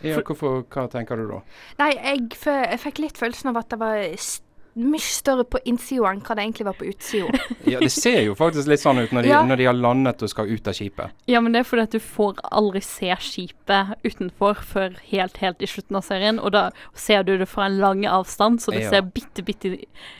Ja, 0.01 0.17
hvorfor, 0.25 0.63
hva 0.73 0.87
tenker 0.89 1.19
du 1.19 1.27
da? 1.29 1.41
Nei, 1.77 1.91
jeg, 1.93 2.31
jeg 2.33 2.79
fikk 2.81 3.03
litt 3.03 3.19
følelsen 3.21 3.51
av 3.51 3.59
at 3.61 3.69
det 3.69 3.77
var 3.81 3.99
mye 4.75 5.03
større 5.03 5.43
på 5.43 5.59
innsida 5.67 6.11
enn 6.13 6.21
hva 6.23 6.35
det 6.37 6.43
egentlig 6.45 6.65
var 6.69 6.77
på 6.79 6.87
utsida. 6.91 7.39
Ja, 7.71 7.79
Det 7.79 7.91
ser 7.93 8.21
jo 8.25 8.35
faktisk 8.35 8.67
litt 8.71 8.81
sånn 8.81 9.01
ut 9.03 9.11
når 9.11 9.25
de, 9.25 9.29
Ja. 9.29 9.41
når 9.45 9.57
de 9.59 9.65
har 9.69 9.75
landet 9.77 10.23
og 10.23 10.29
skal 10.31 10.49
ut 10.51 10.67
av 10.67 10.73
skipet. 10.77 11.11
Ja, 11.27 11.41
men 11.41 11.51
det 11.53 11.61
er 11.61 11.67
fordi 11.67 11.83
at 11.83 11.91
du 11.95 11.99
får 11.99 12.39
aldri 12.51 12.81
se 12.85 13.11
skipet 13.19 13.93
utenfor 14.07 14.61
før 14.65 14.95
helt, 15.11 15.37
helt 15.43 15.61
i 15.61 15.69
slutten 15.69 15.99
av 15.99 16.05
serien. 16.07 16.39
Og 16.39 16.51
da 16.55 16.69
ser 16.95 17.23
du 17.27 17.37
det 17.37 17.47
fra 17.51 17.65
en 17.67 17.77
lang 17.79 18.05
avstand, 18.05 18.61
så 18.61 18.71
det 18.71 18.83
Ja. 18.83 18.89
ser 18.89 19.01
bitte, 19.01 19.43
bitte 19.43 19.77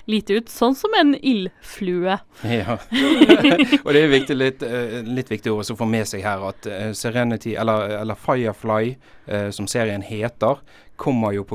lite 0.08 0.38
ut. 0.38 0.50
Sånn 0.50 0.75
som 0.75 0.91
en 1.00 1.15
ildflue. 1.15 2.20
Ja. 2.43 2.77
og 3.86 3.93
det 3.93 4.03
er 4.03 4.12
viktig, 4.12 4.38
litt, 4.38 4.63
eh, 4.63 5.01
litt 5.08 5.29
viktig 5.31 5.51
å 5.51 5.63
få 5.77 5.88
med 5.88 6.08
seg 6.08 6.24
her 6.24 6.43
at 6.50 6.65
eh, 6.67 6.91
Serenity, 6.93 7.55
eller, 7.55 8.01
eller 8.01 8.15
Firefly, 8.15 8.96
eh, 9.27 9.50
som 9.51 9.67
serien 9.67 10.01
heter, 10.01 10.60
kommer 11.01 11.34
jo 11.34 11.46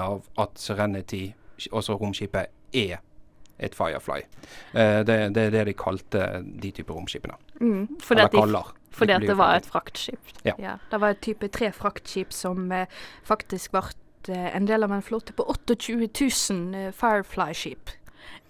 av 0.00 0.22
at 0.36 0.58
Serenity, 0.58 1.34
også 1.72 1.96
romskipet, 2.00 2.46
er 2.74 3.00
et 3.60 3.74
Firefly. 3.74 4.24
Eh, 4.74 5.00
det, 5.06 5.34
det 5.34 5.46
er 5.46 5.50
det 5.50 5.66
de 5.66 5.76
kalte 5.76 6.26
de 6.62 6.70
typer 6.70 6.94
romskipene. 6.94 7.36
Mm. 7.60 7.98
Fordi 8.00 8.20
eller 8.20 8.32
de, 8.32 8.38
kaller. 8.38 8.74
fordi 8.90 9.12
at 9.12 9.26
det 9.28 9.38
var 9.38 9.56
et 9.56 9.66
fraktskip. 9.66 10.34
Ja. 10.44 10.52
Ja, 10.58 10.74
det 10.90 11.00
var 11.00 11.10
et 11.10 11.20
type 11.20 11.48
tre 11.48 11.72
fraktskip 11.72 12.32
som 12.32 12.72
eh, 12.72 12.86
faktisk 13.24 13.76
ble 13.76 13.84
eh, 14.28 14.56
en 14.56 14.68
del 14.68 14.84
av 14.84 14.92
en 14.92 15.02
flåte 15.02 15.32
på 15.36 15.44
28 15.44 16.06
000 16.50 16.74
eh, 16.74 16.92
Firefly-skip. 16.92 17.96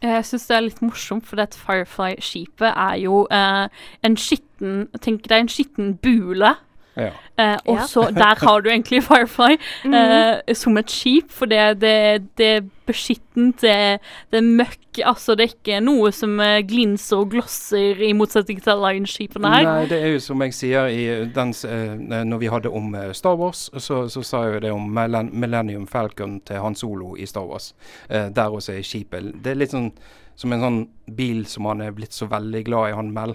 Jeg 0.00 0.24
syns 0.24 0.46
det 0.48 0.56
er 0.56 0.64
litt 0.64 0.80
morsomt, 0.80 1.26
for 1.28 1.36
dette 1.36 1.58
Firefly-skipet 1.60 2.70
er 2.70 2.96
jo 3.02 3.26
eh, 3.30 3.66
en 4.06 4.16
skitten 4.16 4.86
Tenk 5.00 5.28
deg 5.28 5.44
en 5.44 5.50
skitten 5.52 5.94
bule. 6.00 6.54
Ja. 6.96 7.10
Eh, 7.38 7.56
og 7.66 7.76
Ja. 7.78 7.84
så 7.86 8.08
der 8.12 8.34
har 8.44 8.60
du 8.60 8.68
egentlig 8.70 9.02
Firefly 9.04 9.56
Mhm. 9.84 9.94
eh, 9.94 10.54
som 10.54 10.76
et 10.76 10.90
skip, 10.90 11.30
for 11.30 11.46
det, 11.46 11.80
det, 11.80 12.28
det 12.36 12.46
er 12.56 12.60
beskittent, 12.86 13.60
det, 13.62 14.00
det 14.32 14.38
er 14.38 14.42
møkk. 14.42 14.76
Altså, 15.06 15.36
det 15.36 15.44
er 15.46 15.54
ikke 15.54 15.80
noe 15.84 16.10
som 16.12 16.38
eh, 16.40 16.60
glinser 16.66 17.16
og 17.22 17.30
glosser, 17.30 18.00
i 18.02 18.12
motsetning 18.12 18.60
til 18.62 18.76
Line-skipene 18.82 19.48
her. 19.54 19.62
Nei, 19.68 19.86
det 19.86 20.00
er 20.02 20.12
jo 20.16 20.18
som 20.24 20.42
jeg 20.42 20.52
sier 20.58 20.88
i 20.90 21.04
den, 21.30 21.54
eh, 21.64 22.24
når 22.26 22.38
vi 22.42 22.50
hadde 22.50 22.72
om 22.74 22.94
eh, 22.98 23.12
Star 23.12 23.36
Wars, 23.38 23.68
så, 23.78 24.08
så 24.10 24.24
sa 24.26 24.42
jeg 24.44 24.54
jo 24.58 24.60
det 24.66 24.72
om 24.72 24.90
Millennium 25.32 25.86
Falcon 25.86 26.40
til 26.44 26.56
Han 26.60 26.74
Solo 26.74 27.14
i 27.16 27.24
Star 27.30 27.46
Wars. 27.46 27.72
Eh, 28.10 28.28
der 28.34 28.50
også 28.50 28.74
er 28.76 28.82
skipet 28.82 29.30
Det 29.42 29.52
er 29.54 29.60
litt 29.62 29.70
sånn 29.70 29.92
som 30.40 30.52
en 30.52 30.60
sånn 30.60 30.80
bil 31.14 31.44
som 31.46 31.66
han 31.68 31.80
er 31.84 31.92
blitt 31.92 32.12
så 32.16 32.26
veldig 32.28 32.64
glad 32.64 32.90
i, 32.90 32.96
han 32.96 33.10
Mel. 33.14 33.34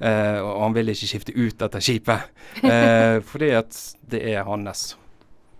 Eh, 0.00 0.38
og 0.40 0.62
han 0.64 0.74
vil 0.76 0.92
ikke 0.92 1.10
skifte 1.10 1.34
ut 1.36 1.58
dette 1.60 1.82
skipet. 1.84 2.32
Eh, 2.62 3.20
fordi 3.30 3.52
at 3.58 3.78
det 4.10 4.22
er 4.32 4.44
hans. 4.48 4.92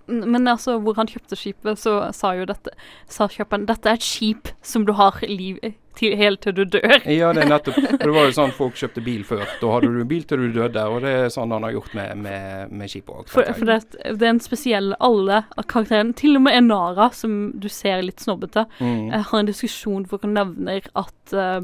Men 0.07 0.49
altså, 0.51 0.79
hvor 0.83 0.97
han 0.99 1.09
kjøpte 1.09 1.39
skipet, 1.39 1.79
så 1.79 2.11
sa 2.13 2.33
jo 2.35 2.45
dette 2.49 2.73
Sa 3.11 3.29
kjøperen 3.31 3.69
dette 3.69 3.89
er 3.89 4.01
et 4.01 4.05
skip 4.05 4.51
som 4.67 4.85
du 4.87 4.93
har 4.99 5.21
liv 5.29 5.61
til 5.99 6.17
helt 6.19 6.43
til 6.45 6.57
du 6.57 6.65
dør. 6.65 6.99
Ja, 7.13 7.33
det 7.37 7.45
er 7.45 7.51
nettopp. 7.51 7.79
Det 8.01 8.11
var 8.13 8.29
jo 8.29 8.35
sånn 8.37 8.55
folk 8.61 8.79
kjøpte 8.79 9.05
bil 9.05 9.25
før. 9.29 9.45
Da 9.61 9.73
hadde 9.75 9.91
du 9.93 10.03
bil 10.09 10.25
til 10.29 10.47
du 10.47 10.49
døde, 10.57 10.85
og 10.89 11.03
det 11.05 11.13
er 11.25 11.33
sånn 11.33 11.53
han 11.55 11.67
har 11.67 11.75
gjort 11.77 11.97
med, 11.99 12.23
med, 12.25 12.73
med 12.73 12.93
skipet 12.93 13.15
òg. 13.15 13.33
For, 13.33 13.53
for 13.59 13.69
det, 13.69 13.81
det 14.19 14.29
er 14.29 14.35
en 14.35 14.43
spesiell 14.43 14.95
Alle 15.03 15.43
karakterene, 15.69 16.17
til 16.19 16.39
og 16.39 16.47
med 16.47 16.57
Enara, 16.59 17.11
som 17.17 17.53
du 17.55 17.69
ser 17.73 18.03
litt 18.05 18.23
snobbete, 18.23 18.67
Mm. 18.83 19.11
Jeg 19.13 19.27
har 19.29 19.39
en 19.39 19.49
diskusjon 19.49 20.05
hvor 20.09 20.21
hun 20.23 20.35
nevner 20.37 20.87
at 20.99 21.35
uh, 21.37 21.61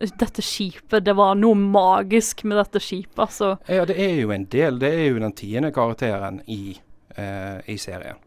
dette 0.00 0.42
skipet 0.44 1.04
Det 1.04 1.14
var 1.16 1.36
noe 1.38 1.56
magisk 1.58 2.44
med 2.48 2.58
dette 2.60 2.82
skipet. 2.82 3.18
Altså. 3.26 3.54
Ja, 3.68 3.84
det 3.88 3.98
er 4.00 4.16
jo 4.22 4.32
en 4.34 4.46
del. 4.50 4.80
Det 4.80 4.90
er 4.94 5.06
jo 5.10 5.20
den 5.22 5.36
tiende 5.36 5.72
karakteren 5.76 6.40
i, 6.48 6.76
eh, 7.16 7.58
i 7.68 7.76
serien. 7.80 8.20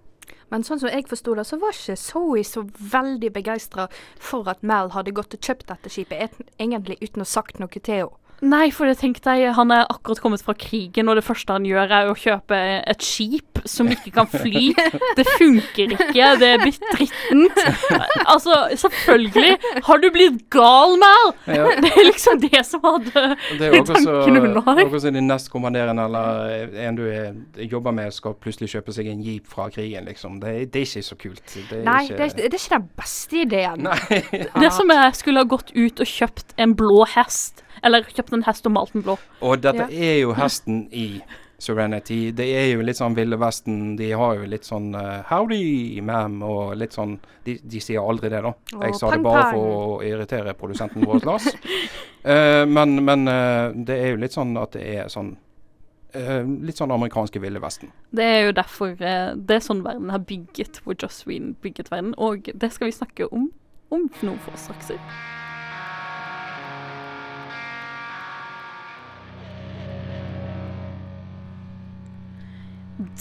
Men 0.54 0.62
sånn 0.62 0.78
som 0.84 0.92
jeg 0.92 1.08
forsto 1.10 1.34
det, 1.34 1.48
så 1.50 1.58
var 1.58 1.74
ikke 1.74 1.96
Zoe 1.98 2.44
så 2.46 2.62
veldig 2.94 3.32
begeistra 3.34 3.88
for 4.22 4.46
at 4.52 4.62
Mel 4.62 4.92
hadde 4.94 5.16
gått 5.18 5.34
og 5.34 5.48
kjøpt 5.48 5.66
dette 5.72 5.90
skipet, 5.90 6.36
egentlig 6.62 7.00
uten 7.02 7.24
å 7.24 7.26
ha 7.26 7.32
sagt 7.32 7.58
noe 7.58 7.82
til 7.82 8.04
henne. 8.04 8.23
Nei, 8.44 8.66
for 8.76 8.90
jeg 8.90 8.98
tenkte 9.00 9.34
jeg, 9.40 9.54
han 9.56 9.72
er 9.72 9.86
akkurat 9.88 10.20
kommet 10.20 10.42
fra 10.44 10.52
krigen, 10.60 11.08
og 11.08 11.16
det 11.16 11.24
første 11.24 11.56
han 11.56 11.64
gjør, 11.68 11.92
er 11.96 12.10
å 12.12 12.16
kjøpe 12.20 12.58
et 12.92 13.06
skip 13.06 13.62
som 13.70 13.88
ikke 13.94 14.12
kan 14.18 14.28
fly. 14.28 14.74
Det 15.18 15.24
funker 15.38 15.94
ikke, 15.96 16.26
det 16.42 16.48
er 16.50 16.60
blitt 16.64 16.82
drittent. 16.92 17.60
Altså, 18.28 18.58
selvfølgelig. 18.82 19.54
Har 19.88 20.02
du 20.04 20.08
blitt 20.12 20.42
gal, 20.52 20.98
Mel? 21.00 21.32
Ja, 21.48 21.70
Det 21.80 21.92
er 21.94 22.08
liksom 22.10 22.42
det 22.44 22.64
som 22.68 22.84
hadde 22.84 23.24
det 23.62 23.70
Tanken 23.88 24.40
hun 24.42 24.58
har. 24.66 24.82
akkurat 24.84 25.06
som 25.06 25.16
din 25.16 25.28
nestkommanderende 25.30 26.04
eller 26.10 26.76
en 26.88 26.98
du 27.00 27.04
er, 27.08 27.32
jobber 27.72 27.96
med, 27.96 28.12
skal 28.16 28.36
plutselig 28.44 28.74
kjøpe 28.76 28.96
seg 28.96 29.08
en 29.14 29.24
jeep 29.24 29.48
fra 29.48 29.70
krigen, 29.72 30.04
liksom. 30.10 30.42
Det, 30.44 30.56
det 30.74 30.84
er 30.84 30.90
ikke 30.90 31.06
så 31.08 31.20
kult. 31.24 31.44
Det 31.56 31.80
er 31.80 31.86
Nei, 31.88 32.02
ikke, 32.10 32.18
det, 32.20 32.28
er- 32.28 32.36
det 32.42 32.50
er 32.50 32.60
ikke 32.60 32.76
den 32.76 32.90
beste 33.00 33.42
ideen. 33.46 33.88
Nei. 33.88 34.00
Det 34.66 34.74
som 34.76 34.92
jeg 34.92 35.16
skulle 35.22 35.46
ha 35.46 35.50
gått 35.56 35.72
ut 35.78 36.04
og 36.04 36.10
kjøpt 36.18 36.58
en 36.60 36.76
blå 36.80 37.06
hest. 37.16 37.62
Eller 37.84 38.04
kjøpt 38.08 38.34
en 38.34 38.44
hest 38.48 38.66
og 38.70 38.72
malt 38.78 38.94
den 38.94 39.04
blå. 39.04 39.18
Og 39.42 39.62
dette 39.62 39.88
Ja. 39.90 40.12
er 40.13 40.20
jo 40.22 40.34
hesten 40.38 40.88
i 40.92 41.22
Serenity. 41.63 42.32
Det 42.32 42.46
er 42.56 42.66
jo 42.74 42.82
litt 42.84 42.98
sånn 43.00 43.16
Ville 43.16 43.38
Vesten. 43.40 43.96
De 44.00 44.10
har 44.12 44.36
jo 44.36 44.48
litt 44.50 44.66
sånn 44.68 44.94
uh, 44.96 45.22
Howdy, 45.30 46.02
ma'am, 46.04 46.42
og 46.44 46.75
litt 46.80 46.96
sånn 46.96 47.18
De, 47.46 47.58
de 47.60 47.80
sier 47.84 48.00
aldri 48.00 48.30
det, 48.32 48.42
da. 48.44 48.54
Jeg 48.86 48.96
sa 48.96 49.10
det 49.12 49.22
bare 49.24 49.44
pang. 49.44 49.54
for 49.56 49.98
å 50.00 50.02
irritere 50.08 50.54
produsenten 50.60 51.04
vår, 51.08 51.25
Lars. 51.28 51.48
Uh, 52.24 52.63
men 52.75 52.98
men 53.04 53.28
uh, 53.28 53.72
det 53.75 53.98
er 54.00 54.13
jo 54.13 54.22
litt 54.24 54.36
sånn 54.36 54.56
at 54.60 54.75
det 54.75 54.84
er 54.98 55.12
sånn 55.12 55.36
eh, 56.13 56.44
Litt 56.63 56.78
sånn 56.78 56.92
amerikanske 56.94 57.40
Ville 57.44 57.60
Vesten. 57.63 57.92
Det 58.12 58.24
er 58.24 58.42
jo 58.48 58.52
derfor 58.56 58.96
det 58.96 59.56
er 59.56 59.63
sånn 59.63 59.84
verden 59.84 60.12
har 60.13 60.24
bygget, 60.24 60.82
hvor 60.84 60.96
Joss 60.96 61.24
Ween 61.28 61.56
bygget 61.62 61.92
verden. 61.92 62.13
Og 62.18 62.52
det 62.54 62.72
skal 62.72 62.92
vi 62.92 62.96
snakke 62.96 63.28
om 63.32 63.52
om 63.94 64.10
noen 64.22 64.40
få 64.42 64.56
straks. 64.58 64.94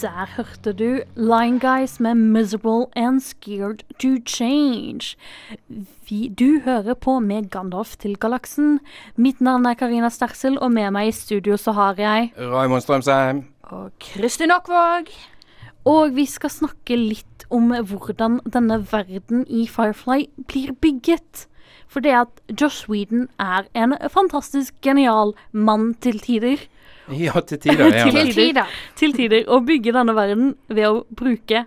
Der 0.01 0.27
hørte 0.37 0.73
du 0.73 1.01
Line 1.15 1.59
Guys 1.59 1.99
med 1.99 2.15
'Miserable 2.15 2.85
and 2.95 3.21
Scared 3.21 3.79
to 3.99 4.07
Change'. 4.29 5.15
Vi, 6.09 6.27
du 6.39 6.59
hører 6.65 6.93
på 6.93 7.19
med 7.19 7.49
Gandalf 7.49 7.95
til 7.97 8.17
galaksen. 8.17 8.79
Mitt 9.15 9.41
navn 9.41 9.65
er 9.65 9.73
Karina 9.73 10.09
Stersel, 10.09 10.59
og 10.59 10.71
med 10.71 10.91
meg 10.91 11.07
i 11.07 11.11
studio 11.11 11.57
så 11.57 11.71
har 11.71 11.95
jeg 11.97 12.33
Raymond 12.37 12.81
Strømsheim. 12.81 13.45
Og 13.63 13.91
Kristin 13.99 14.51
Aakvåg. 14.51 15.09
Og 15.85 16.15
vi 16.15 16.25
skal 16.25 16.49
snakke 16.49 16.95
litt 16.95 17.45
om 17.49 17.73
hvordan 17.73 18.39
denne 18.53 18.85
verden 18.91 19.45
i 19.49 19.67
Firefly 19.67 20.25
blir 20.47 20.71
bygget. 20.73 21.47
For 21.87 21.99
det 21.99 22.13
at 22.17 22.61
Josh 22.61 22.89
Whedon 22.89 23.27
er 23.39 23.67
en 23.75 23.93
fantastisk 24.09 24.73
genial 24.81 25.33
mann 25.51 25.93
til 25.93 26.19
tider. 26.19 26.57
Ja, 27.11 27.41
til 27.41 27.59
tider. 27.59 27.85
er 27.93 28.11
Til 28.11 28.33
tider. 28.33 28.79
Til 28.95 29.13
tider 29.15 29.49
å 29.51 29.59
bygge 29.65 29.95
denne 29.95 30.15
verden 30.15 30.55
ved 30.67 30.87
å 30.87 31.03
bruke 31.09 31.65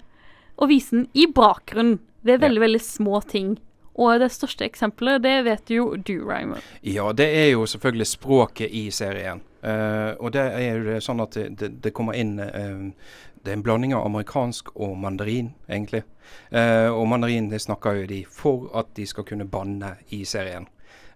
og 0.56 0.70
vise 0.70 0.96
den 0.96 1.08
i 1.12 1.26
bakgrunnen 1.28 1.98
ved 2.26 2.40
veldig, 2.40 2.60
veldig 2.60 2.80
små 2.82 3.20
ting. 3.28 3.56
Og 3.96 4.20
det 4.20 4.28
største 4.34 4.66
eksempelet, 4.66 5.22
det 5.24 5.36
vet 5.46 5.70
jo 5.72 5.94
du, 5.96 6.18
Raymond 6.28 6.60
Ja, 6.84 7.12
det 7.16 7.28
er 7.32 7.46
jo 7.54 7.64
selvfølgelig 7.68 8.08
språket 8.10 8.72
i 8.72 8.90
serien. 8.92 9.40
Uh, 9.64 10.12
og 10.20 10.34
det 10.36 10.42
er 10.52 10.76
jo 10.76 10.98
sånn 11.02 11.22
at 11.24 11.34
det, 11.34 11.46
det, 11.58 11.70
det 11.82 11.90
kommer 11.96 12.14
inn 12.14 12.36
uh, 12.38 12.92
Det 13.40 13.50
er 13.50 13.56
en 13.56 13.64
blanding 13.64 13.96
av 13.96 14.04
amerikansk 14.06 14.68
og 14.74 14.98
mandarin, 15.00 15.54
egentlig. 15.68 16.04
Uh, 16.52 16.92
og 16.92 17.06
mandarin 17.08 17.48
det 17.50 17.62
snakker 17.64 18.02
jo 18.02 18.06
de 18.10 18.20
for 18.28 18.68
at 18.76 18.92
de 18.98 19.06
skal 19.08 19.26
kunne 19.26 19.48
banne 19.48 19.94
i 20.12 20.24
serien, 20.28 20.66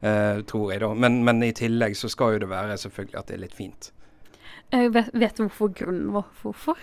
eh, 0.00 0.40
tror 0.48 0.72
jeg 0.72 0.80
da. 0.82 0.92
Men, 0.94 1.20
men 1.26 1.42
i 1.44 1.52
tillegg 1.56 1.96
så 1.98 2.08
skal 2.08 2.36
jo 2.36 2.44
det 2.44 2.50
være 2.50 2.78
selvfølgelig 2.80 3.18
at 3.18 3.28
det 3.28 3.36
er 3.36 3.42
litt 3.44 3.56
fint. 3.58 3.90
Eh, 4.72 4.88
vet, 4.94 5.10
vet 5.14 5.36
du 5.36 5.44
hvorfor 5.48 5.72
grunnen 5.74 6.12
var 6.14 6.24
hvorfor? 6.42 6.76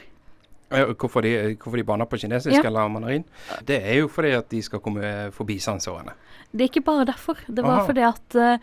Eh, 0.72 0.84
Hvorfor 1.00 1.22
de, 1.24 1.56
hvorfor 1.56 1.78
de 1.78 1.84
baner 1.88 2.06
på 2.06 2.18
kinesisk 2.20 2.58
Ja. 2.58 2.64
eller 2.68 2.88
mandarin? 2.92 3.24
Det 3.66 3.78
er 3.84 4.02
jo 4.02 4.08
fordi 4.12 4.32
at 4.36 4.50
de 4.50 4.62
skal 4.62 4.80
komme 4.84 5.32
forbi 5.32 5.60
sensorene. 5.60 6.12
Det 6.52 6.62
er 6.62 6.68
ikke 6.72 6.84
bare 6.84 7.06
derfor. 7.06 7.38
Det 7.48 7.64
var 7.64 7.80
Aha. 7.80 7.86
fordi 7.88 8.02
at 8.02 8.36
eh, 8.36 8.54
Eh, 8.54 8.60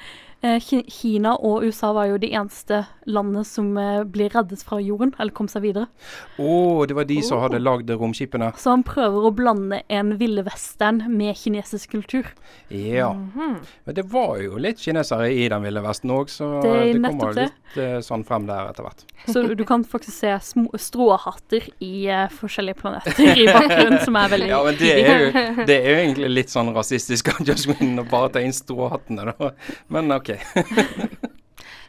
Kina 0.60 1.34
og 1.40 1.64
USA 1.64 1.92
var 1.96 2.10
jo 2.10 2.18
de 2.20 2.28
eneste 2.36 2.82
landene 3.08 3.44
som 3.48 3.70
eh, 3.80 4.02
ble 4.08 4.28
reddet 4.32 4.62
fra 4.64 4.78
jorden, 4.82 5.14
eller 5.18 5.32
kom 5.36 5.48
seg 5.50 5.64
videre. 5.64 5.88
Å, 6.36 6.84
det 6.88 6.96
var 6.96 7.08
de 7.08 7.18
som 7.24 7.40
hadde 7.42 7.60
lagd 7.62 7.90
romskipene. 7.90 8.50
Så 8.60 8.74
han 8.74 8.84
prøver 8.86 9.28
å 9.28 9.32
blande 9.34 9.82
en 9.92 10.14
ville 10.20 10.44
western 10.46 11.02
med 11.12 11.36
kinesisk 11.40 11.94
kultur. 11.96 12.28
Ja. 12.68 13.12
Mhm. 13.14 13.58
Men 13.84 13.96
det 13.96 14.06
var 14.12 14.38
jo 14.42 14.60
litt 14.60 14.80
kinesere 14.82 15.30
i 15.32 15.48
den 15.48 15.64
ville 15.64 15.82
vesten 15.84 16.12
òg, 16.14 16.30
så 16.32 16.60
Det 16.64 16.74
det, 16.92 17.02
kommer 17.04 17.36
litt 17.38 17.78
eh, 17.80 17.98
sånn 18.04 18.24
frem 18.26 18.48
der 18.48 18.70
etter 18.70 18.86
hvert. 18.86 19.04
Så 19.24 19.42
du 19.56 19.64
kan 19.64 19.84
faktisk 19.88 20.18
se 20.18 20.32
stråhatter 20.78 21.68
i 21.84 21.92
uh, 22.12 22.26
forskjellige 22.28 22.76
planeter 22.82 23.38
i 23.40 23.46
bakgrunnen, 23.48 24.00
som 24.04 24.18
er 24.20 24.32
veldig 24.34 24.50
Ja, 24.50 24.58
men 24.66 24.76
det 24.76 24.90
er 25.00 25.22
jo, 25.22 25.30
det 25.70 25.78
er 25.78 25.88
jo 25.88 26.02
egentlig 26.02 26.30
litt 26.32 26.52
sånn 26.52 26.72
rasistisk 26.76 27.32
av 27.32 27.40
Whedon 27.44 28.02
å 28.02 28.06
bare 28.08 28.32
ta 28.34 28.42
inn 28.44 28.52
stråhattene, 28.52 29.32
da. 29.32 29.52
Men 29.92 30.12
OK. 30.12 30.33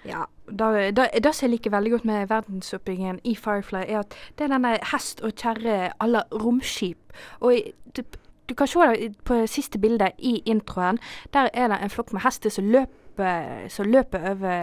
Ja, 0.06 0.24
det 0.46 1.32
som 1.34 1.48
jeg 1.48 1.50
liker 1.56 1.72
veldig 1.74 1.92
godt 1.96 2.04
med 2.06 2.28
verdensoppbyggingen 2.30 3.20
i 3.26 3.32
Firefly, 3.36 3.80
er 3.88 4.04
at 4.04 4.14
det 4.38 4.46
er 4.46 4.52
denne 4.54 4.76
hest 4.92 5.24
og 5.26 5.34
kjerre 5.34 5.88
à 5.98 6.06
la 6.08 6.22
romskip. 6.32 6.98
Og 7.40 7.56
i- 7.56 7.72
du, 7.98 8.04
du 8.50 8.54
kan 8.54 8.68
se 8.68 8.80
det 8.92 9.16
på 9.26 9.34
det 9.34 9.50
siste 9.50 9.80
bildet 9.82 10.12
i 10.20 10.36
introen. 10.46 11.00
Der 11.34 11.50
er 11.54 11.68
det 11.74 11.80
en 11.82 11.90
flokk 11.90 12.14
med 12.14 12.22
hester 12.22 12.50
som 12.54 12.70
løper, 12.70 13.66
som 13.70 13.90
løper 13.90 14.30
over 14.36 14.54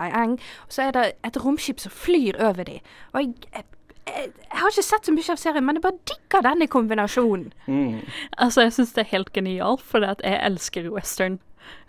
ei 0.00 0.10
eng. 0.22 0.38
Og 0.64 0.72
så 0.72 0.82
er 0.88 0.90
det 0.96 1.12
et 1.28 1.36
romskip 1.44 1.78
som 1.80 1.92
flyr 1.92 2.40
over 2.40 2.64
dem. 2.64 2.80
Og 3.12 3.20
jeg, 3.20 3.34
jeg, 3.52 3.64
jeg, 4.06 4.26
jeg 4.32 4.58
har 4.62 4.68
ikke 4.72 4.82
sett 4.88 5.06
så 5.06 5.12
mye 5.12 5.30
av 5.30 5.36
serien, 5.36 5.66
men 5.66 5.76
jeg 5.76 5.82
bare 5.82 6.00
digger 6.08 6.48
denne 6.48 6.66
kombinasjonen. 6.72 7.52
Mm. 7.66 8.00
Altså, 8.38 8.62
jeg 8.64 8.72
syns 8.72 8.92
det 8.96 9.04
er 9.04 9.12
helt 9.18 9.32
genialt, 9.36 9.82
for 9.82 9.98
jeg 10.08 10.40
elsker 10.46 10.88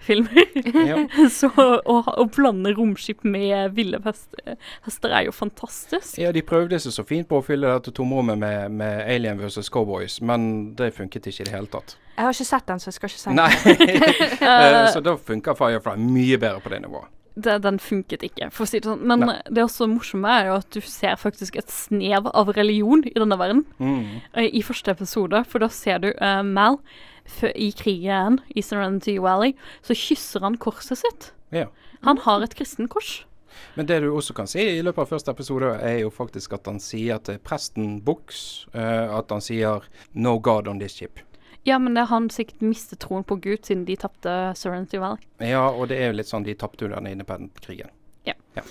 Ja. 0.07 0.97
Så 1.29 1.51
å, 1.55 1.95
å 2.17 2.25
blande 2.33 2.73
romskip 2.73 3.23
med 3.23 3.75
ville 3.77 3.99
hester 4.01 5.13
er 5.13 5.27
jo 5.27 5.33
fantastisk. 5.35 6.17
ja, 6.17 6.31
de 6.33 6.41
prøvde 6.45 6.79
seg 6.81 6.95
så 6.95 7.05
fint 7.07 7.29
på 7.29 7.37
å 7.39 7.45
fylle 7.45 7.69
dette 7.69 7.93
tomrommet 7.95 8.39
med, 8.41 8.71
med 8.81 9.03
Alien 9.05 9.39
versus 9.41 9.69
Cowboys, 9.69 10.19
men 10.21 10.73
det 10.75 10.93
funket 10.97 11.29
ikke 11.29 11.45
i 11.45 11.49
det 11.49 11.55
hele 11.55 11.69
tatt. 11.71 11.95
Jeg 12.17 12.27
har 12.27 12.35
ikke 12.35 12.49
sett 12.49 12.67
den, 12.67 12.81
så 12.81 12.89
jeg 12.89 12.97
skal 12.97 13.11
ikke 13.11 13.21
si 13.21 13.35
Nei. 13.37 13.49
Eh, 13.71 14.37
Eh, 14.81 14.85
så 14.93 15.01
da 15.03 15.15
funker 15.17 15.57
Firefly 15.57 15.97
mye 16.01 16.37
bedre 16.41 16.61
på 16.63 16.71
det 16.73 16.81
nivået. 16.83 17.09
det, 17.35 17.59
den 17.63 17.79
funket 17.79 18.23
ikke, 18.25 18.49
for 18.51 18.65
å 18.65 18.69
si 18.69 18.81
det 18.81 18.89
sånn. 18.89 19.05
Men 19.07 19.25
Nei. 19.25 19.37
det 19.47 19.61
er 19.61 19.67
også 19.67 19.87
morsomme 19.89 20.31
er 20.31 20.49
jo 20.49 20.57
at 20.59 20.67
du 20.75 20.81
ser 20.83 21.15
faktisk 21.19 21.57
et 21.61 21.71
snev 21.71 22.27
av 22.27 22.51
religion 22.57 23.03
i 23.07 23.15
denne 23.15 23.37
verden. 23.39 23.63
Mm. 23.79 24.19
eh, 24.33 24.49
I 24.59 24.63
første 24.65 24.91
episode, 24.91 25.43
for 25.49 25.63
da 25.63 25.71
ser 25.71 26.03
du 26.03 26.11
uh, 26.11 26.41
Mal 26.45 26.81
i 27.55 27.71
krigen 27.71 28.39
i 28.55 28.63
Serenity 28.65 29.17
Valley, 29.21 29.55
så 29.81 29.97
kysser 29.97 30.45
han 30.45 30.57
korset 30.61 31.01
sitt. 31.01 31.31
Ja. 31.51 31.67
Han 32.05 32.21
har 32.25 32.45
et 32.45 32.55
kristen 32.57 32.89
kors. 32.91 33.25
Men 33.75 33.85
det 33.85 34.00
du 34.03 34.09
også 34.11 34.33
kan 34.33 34.47
si 34.47 34.63
i 34.63 34.83
løpet 34.83 35.03
av 35.03 35.11
første 35.11 35.33
episode, 35.33 35.73
er 35.83 36.01
jo 36.01 36.11
faktisk 36.13 36.55
at 36.55 36.69
han 36.69 36.79
sier 36.81 37.19
til 37.23 37.39
presten 37.43 38.00
Bux 38.05 38.65
uh, 38.75 39.11
at 39.17 39.31
han 39.31 39.43
sier 39.43 39.83
'No 40.13 40.39
God 40.39 40.67
on 40.67 40.79
this 40.79 40.95
ship'. 40.95 41.23
Ja, 41.63 41.77
men 41.77 41.93
det 41.93 42.07
han 42.09 42.29
sikkert 42.29 42.61
mistet 42.61 43.00
troen 43.03 43.23
på 43.23 43.35
Gud 43.35 43.65
siden 43.65 43.85
de 43.85 43.95
tapte 43.95 44.53
Serenity 44.57 44.97
Valley. 44.97 45.21
Ja, 45.38 45.69
og 45.69 45.91
det 45.91 46.00
er 46.00 46.09
jo 46.09 46.17
litt 46.17 46.31
sånn 46.31 46.47
de 46.47 46.55
tapte 46.57 46.85
under 46.85 46.97
den 46.97 47.11
independent-krigen. 47.13 47.91
Eh, 48.55 48.63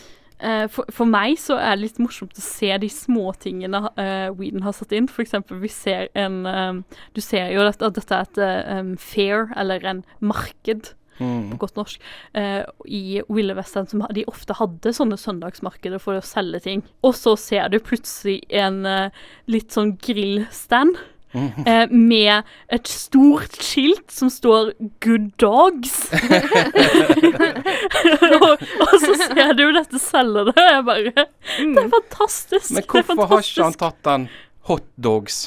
for, 0.72 0.88
for 0.92 1.08
meg 1.08 1.36
så 1.40 1.58
er 1.60 1.74
det 1.76 1.84
litt 1.84 1.98
morsomt 2.00 2.38
å 2.38 2.44
se 2.44 2.70
de 2.80 2.88
småtingene 2.92 3.82
uh, 3.96 4.30
Whedon 4.36 4.64
har 4.64 4.76
satt 4.76 4.94
inn. 4.96 5.08
For 5.10 5.24
eksempel, 5.24 5.60
vi 5.60 5.68
ser 5.72 6.08
en 6.18 6.46
um, 6.46 6.80
Du 7.16 7.20
ser 7.24 7.50
jo 7.54 7.66
at, 7.66 7.82
at 7.82 7.98
dette 7.98 8.16
er 8.16 8.28
et 8.28 8.40
eh, 8.44 8.80
um, 8.80 8.94
fair, 8.96 9.50
eller 9.56 9.84
en 9.84 10.02
marked, 10.20 10.94
Mm. 11.20 11.50
på 11.50 11.56
godt 11.60 11.76
norsk, 11.76 12.00
uh, 12.32 12.62
i 12.88 13.20
Ville 13.28 13.52
Western, 13.52 13.84
som 13.84 14.00
de 14.16 14.22
ofte 14.30 14.54
hadde 14.56 14.88
sånne 14.96 15.18
søndagsmarkeder 15.20 16.00
for 16.00 16.16
å 16.16 16.24
selge 16.24 16.62
ting. 16.64 16.82
Og 17.04 17.12
så 17.12 17.34
ser 17.36 17.68
du 17.68 17.76
plutselig 17.76 18.38
en 18.48 18.86
uh, 18.88 19.10
litt 19.44 19.76
sånn 19.76 19.98
grillstand. 20.00 20.96
Mm. 21.30 21.66
eh, 21.66 21.86
med 21.94 22.42
et 22.74 22.88
stort 22.90 23.54
skilt 23.62 24.10
som 24.10 24.26
står 24.30 24.72
'Good 24.98 25.30
Dogs'. 25.38 26.10
og, 28.40 28.64
og 28.86 28.94
så 29.02 29.14
ser 29.22 29.54
du 29.58 29.64
dette 29.76 30.00
selge 30.02 30.46
det, 30.50 30.56
og 30.56 30.70
jeg 30.74 30.84
bare 30.88 31.14
Det 31.14 31.84
er 31.84 31.88
fantastisk. 31.94 32.70
Men 32.76 32.86
hvorfor 32.86 33.26
har 33.32 33.46
ikke 33.46 33.66
han 33.68 33.80
tatt 33.84 34.00
den 34.08 34.28
hotdogs? 34.70 35.40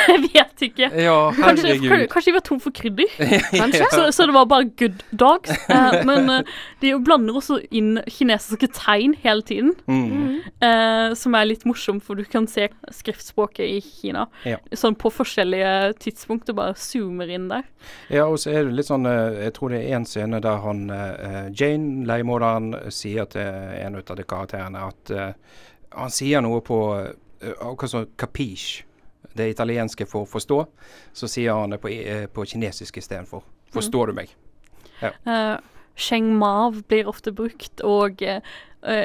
Jeg 0.10 0.22
vet 0.34 0.62
ikke. 0.66 0.88
Ja, 1.02 1.14
Kanskje, 1.36 1.74
kanskje 2.10 2.30
de 2.30 2.34
var 2.36 2.44
tom 2.46 2.60
for 2.62 2.70
krydder? 2.76 3.10
Kanskje? 3.60 3.86
Så, 3.92 4.06
så 4.16 4.26
det 4.28 4.34
var 4.36 4.46
bare 4.50 4.68
good 4.78 5.02
dogs. 5.12 5.50
Eh, 5.70 6.00
men 6.06 6.26
eh, 6.30 6.48
de 6.82 6.90
blander 7.04 7.36
også 7.38 7.60
inn 7.70 8.00
kinesiske 8.10 8.66
tegn 8.74 9.12
hele 9.22 9.42
tiden, 9.46 9.74
Mm. 9.86 10.40
eh, 10.66 11.14
som 11.18 11.34
er 11.38 11.46
litt 11.46 11.62
morsomt, 11.68 12.02
for 12.02 12.18
du 12.18 12.24
kan 12.24 12.46
se 12.50 12.68
skriftspråket 12.90 13.64
i 13.66 13.78
Kina 13.84 14.26
Ja. 14.44 14.56
sånn 14.74 14.96
på 14.98 15.12
forskjellige 15.14 15.94
tidspunkt, 16.02 16.50
og 16.50 16.56
bare 16.58 16.74
zoomer 16.78 17.30
inn 17.30 17.48
der. 17.52 17.62
Ja, 18.10 18.26
og 18.26 18.38
så 18.42 18.50
er 18.52 18.64
det 18.66 18.74
litt 18.76 18.88
sånn 18.90 19.06
eh, 19.08 19.44
Jeg 19.46 19.54
tror 19.56 19.70
det 19.72 19.82
er 19.86 19.96
en 20.00 20.04
scene 20.08 20.40
der 20.42 20.58
han 20.64 20.82
eh, 20.90 21.48
Jane, 21.56 22.04
leiemorderen, 22.08 22.74
sier 22.92 23.24
til 23.30 23.46
en 23.46 23.96
av 24.00 24.16
de 24.18 24.26
karakterene 24.26 24.82
at 24.90 25.10
eh, 25.14 25.32
Han 25.96 26.10
sier 26.14 26.42
noe 26.44 26.60
på 26.62 26.76
uh, 26.94 27.08
akkurat 27.66 27.90
sånn 27.90 28.10
capiche, 28.20 28.84
det 29.38 29.50
italienske 29.52 30.06
for 30.08 30.28
forstå. 30.28 30.60
Så 31.12 31.28
sier 31.30 31.56
han 31.56 31.74
det 31.74 31.80
på, 31.82 31.88
eh, 31.88 32.26
på 32.26 32.46
kinesisk 32.46 33.00
istedenfor. 33.00 33.44
Forstår 33.74 34.10
du 34.10 34.18
meg? 34.18 34.32
Uh, 35.00 35.56
Sheng 35.96 36.32
Mav 36.38 36.82
blir 36.88 37.08
ofte 37.08 37.32
brukt, 37.32 37.82
og 37.86 38.22
eh, 38.22 38.42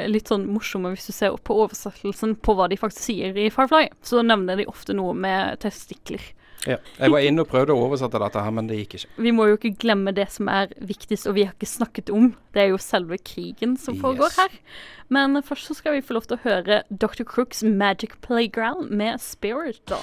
litt 0.08 0.30
sånn 0.32 0.46
morsomme 0.50 0.92
hvis 0.94 1.08
du 1.08 1.14
ser 1.14 1.36
på 1.36 1.56
oversettelsen 1.62 2.36
på 2.42 2.56
hva 2.56 2.68
de 2.72 2.78
faktisk 2.80 3.10
sier 3.10 3.36
i 3.38 3.50
Firefly. 3.52 3.90
Så 4.02 4.24
nevner 4.26 4.60
de 4.60 4.68
ofte 4.70 4.96
noe 4.96 5.14
med 5.16 5.60
testikler. 5.64 6.22
Ja. 6.66 6.76
Jeg 6.98 7.12
var 7.12 7.22
inne 7.22 7.44
og 7.44 7.48
prøvde 7.48 7.74
å 7.76 7.82
oversette 7.86 8.18
dette 8.18 8.42
her, 8.42 8.50
men 8.50 8.66
det 8.66 8.78
gikk 8.80 8.96
ikke. 8.98 9.10
Vi 9.22 9.32
må 9.34 9.46
jo 9.50 9.56
ikke 9.58 9.74
glemme 9.78 10.12
det 10.16 10.28
som 10.34 10.48
er 10.50 10.72
viktigst, 10.82 11.28
og 11.30 11.36
vi 11.38 11.44
har 11.46 11.54
ikke 11.54 11.68
snakket 11.70 12.10
om. 12.10 12.32
Det 12.56 12.64
er 12.64 12.72
jo 12.72 12.80
selve 12.82 13.18
krigen 13.22 13.76
som 13.78 13.94
foregår 14.02 14.32
Yes. 14.32 14.36
her. 14.36 14.58
Men 15.08 15.40
først 15.42 15.68
så 15.70 15.74
skal 15.78 15.92
vi 15.94 16.02
få 16.02 16.14
lov 16.18 16.26
til 16.26 16.36
å 16.38 16.42
høre 16.42 16.82
Dr. 16.90 17.22
Crooks 17.24 17.62
Magic 17.62 18.18
Playground 18.20 18.90
med 18.90 19.20
Spirit 19.20 19.80
Dog. 19.86 20.02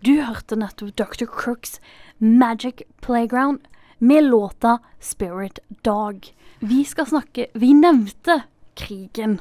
Du 0.00 0.12
hørte 0.22 0.56
nettopp 0.60 0.92
Dr. 1.00 1.26
Crooks 1.26 1.80
Magic 2.18 2.82
Playground 3.00 3.66
med 3.98 4.24
låta 4.24 4.78
Spirit 5.00 5.58
Dog. 5.82 6.28
Vi 6.60 6.84
skal 6.84 7.06
snakke 7.06 7.46
Vi 7.54 7.72
nevnte 7.76 8.42
krigen 8.76 9.40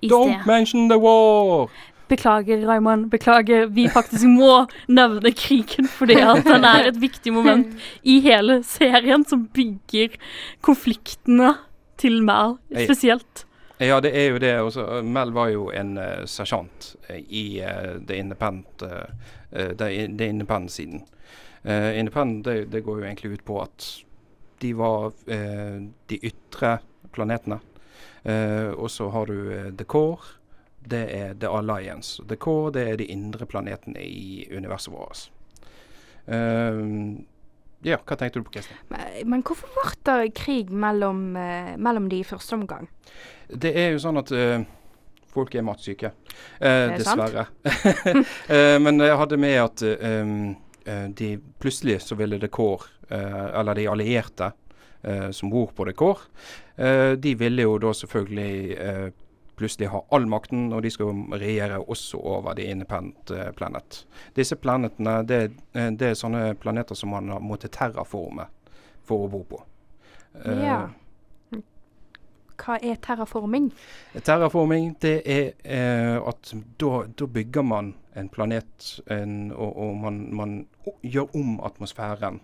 i 0.00 0.08
Don't 0.08 0.34
sted. 0.34 0.46
mention 0.46 0.88
the 0.88 0.98
war! 0.98 1.70
Beklager, 2.08 2.66
Raymond. 2.68 3.10
Beklager. 3.10 3.66
Vi 3.66 3.88
faktisk 3.88 4.26
må 4.28 4.66
nevne 4.88 5.32
krigen 5.32 5.88
fordi 5.88 6.18
at 6.20 6.44
den 6.44 6.64
er 6.68 6.90
et 6.90 6.98
viktig 7.00 7.32
moment 7.32 7.72
i 8.02 8.18
hele 8.20 8.58
serien 8.62 9.24
som 9.24 9.46
bygger 9.54 10.18
konfliktene 10.60 11.54
til 11.96 12.20
Mal 12.22 12.58
spesielt. 12.74 13.46
Ja, 13.80 14.00
det 14.00 14.12
er 14.14 14.28
jo 14.30 14.38
det. 14.38 14.52
Også, 14.60 14.84
uh, 14.98 15.04
Mel 15.04 15.32
var 15.32 15.48
jo 15.48 15.70
en 15.74 15.96
uh, 15.98 16.22
sersjant 16.26 16.92
uh, 17.08 17.16
i 17.16 17.60
uh, 17.64 17.96
The 18.06 18.16
Independent 18.20 18.82
uh, 18.82 19.08
uh, 19.56 19.72
The, 19.72 19.88
The 20.18 20.28
Independent-siden. 20.28 21.02
Uh, 21.64 21.98
Independent 21.98 22.44
det, 22.44 22.72
det 22.72 22.84
går 22.84 22.98
jo 23.00 23.04
egentlig 23.04 23.32
ut 23.32 23.44
på 23.44 23.62
at 23.62 23.88
de 24.64 24.72
var 24.78 25.12
uh, 25.12 25.76
de 26.10 26.18
ytre 26.30 26.78
planetene. 27.14 27.60
Uh, 28.24 28.72
og 28.72 28.88
så 28.90 29.10
har 29.12 29.28
du 29.28 29.36
uh, 29.52 29.68
The 29.76 29.84
Core. 29.84 30.34
Det 30.84 31.04
er 31.12 31.36
The 31.40 31.52
Alliance. 31.52 32.24
The 32.28 32.40
Core 32.40 32.72
det 32.76 32.88
er 32.88 32.98
de 33.00 33.10
indre 33.12 33.46
planetene 33.48 34.02
i 34.04 34.48
universet 34.52 34.92
vårt. 34.92 35.28
Ja, 37.84 37.98
hva 38.00 38.16
tenkte 38.16 38.40
du 38.40 38.46
på, 38.46 38.54
Kristin? 38.56 38.78
Men, 38.88 39.12
men 39.28 39.42
hvorfor 39.44 39.68
ble 39.76 39.92
det 40.24 40.32
krig 40.38 40.72
mellom, 40.72 41.34
eh, 41.36 41.74
mellom 41.76 42.08
de 42.08 42.22
i 42.22 42.24
første 42.24 42.56
omgang? 42.56 42.88
Det 43.48 43.74
er 43.76 43.92
jo 43.92 44.00
sånn 44.00 44.20
at 44.22 44.32
eh, 44.32 44.64
folk 45.34 45.52
er 45.54 45.66
matsyke. 45.66 46.14
Eh, 46.58 46.70
er 46.70 46.96
dessverre. 46.96 47.48
Eh, 48.54 48.76
men 48.80 49.00
jeg 49.04 49.18
hadde 49.20 49.40
med 49.40 49.58
at 49.60 49.84
eh, 49.84 50.16
um, 50.24 50.54
eh, 50.88 51.06
de 51.16 51.34
plutselig 51.60 52.00
så 52.06 52.16
ville 52.16 52.40
The 52.40 52.48
Core, 52.48 52.88
eh, 52.88 52.93
eller 53.10 53.74
de 53.74 53.86
allierte 53.88 54.52
eh, 55.02 55.30
som 55.30 55.50
bor 55.50 55.72
på 55.76 55.84
The 55.84 55.92
Core, 55.92 56.20
eh, 56.76 57.12
de 57.12 57.34
ville 57.34 57.62
jo 57.62 57.78
da 57.78 57.92
selvfølgelig 57.94 58.78
eh, 58.78 59.10
plutselig 59.56 59.88
ha 59.92 60.00
all 60.10 60.26
makten, 60.26 60.72
og 60.74 60.82
de 60.82 60.90
skal 60.90 61.12
regjere 61.38 61.78
også 61.78 62.18
over 62.18 62.56
The 62.58 62.64
Independent 62.72 63.30
eh, 63.30 63.52
Planet. 63.54 64.00
Disse 64.34 64.56
planetene, 64.56 65.20
det, 65.28 65.42
eh, 65.74 65.90
det 65.94 66.08
er 66.10 66.18
sånne 66.18 66.54
planeter 66.58 66.98
som 66.98 67.12
man 67.14 67.30
har 67.30 67.40
måttet 67.44 67.72
terraforme 67.76 68.48
for 69.04 69.26
å 69.26 69.30
bo 69.30 69.44
på. 69.52 69.62
Eh, 70.44 70.64
Ja. 70.64 70.80
hva 72.56 72.78
er 72.82 72.96
terraforming? 73.02 73.72
Terraforming, 74.22 74.96
det 75.02 75.22
er 75.26 75.52
eh, 75.64 76.18
at 76.22 76.52
da, 76.78 77.04
da 77.18 77.26
bygger 77.26 77.62
man 77.66 77.94
en 78.14 78.28
planet 78.28 79.00
en, 79.10 79.52
og, 79.52 79.76
og 79.76 79.96
man, 80.02 80.20
man 80.34 80.52
gjør 81.02 81.34
om 81.34 81.60
atmosfæren 81.66 82.40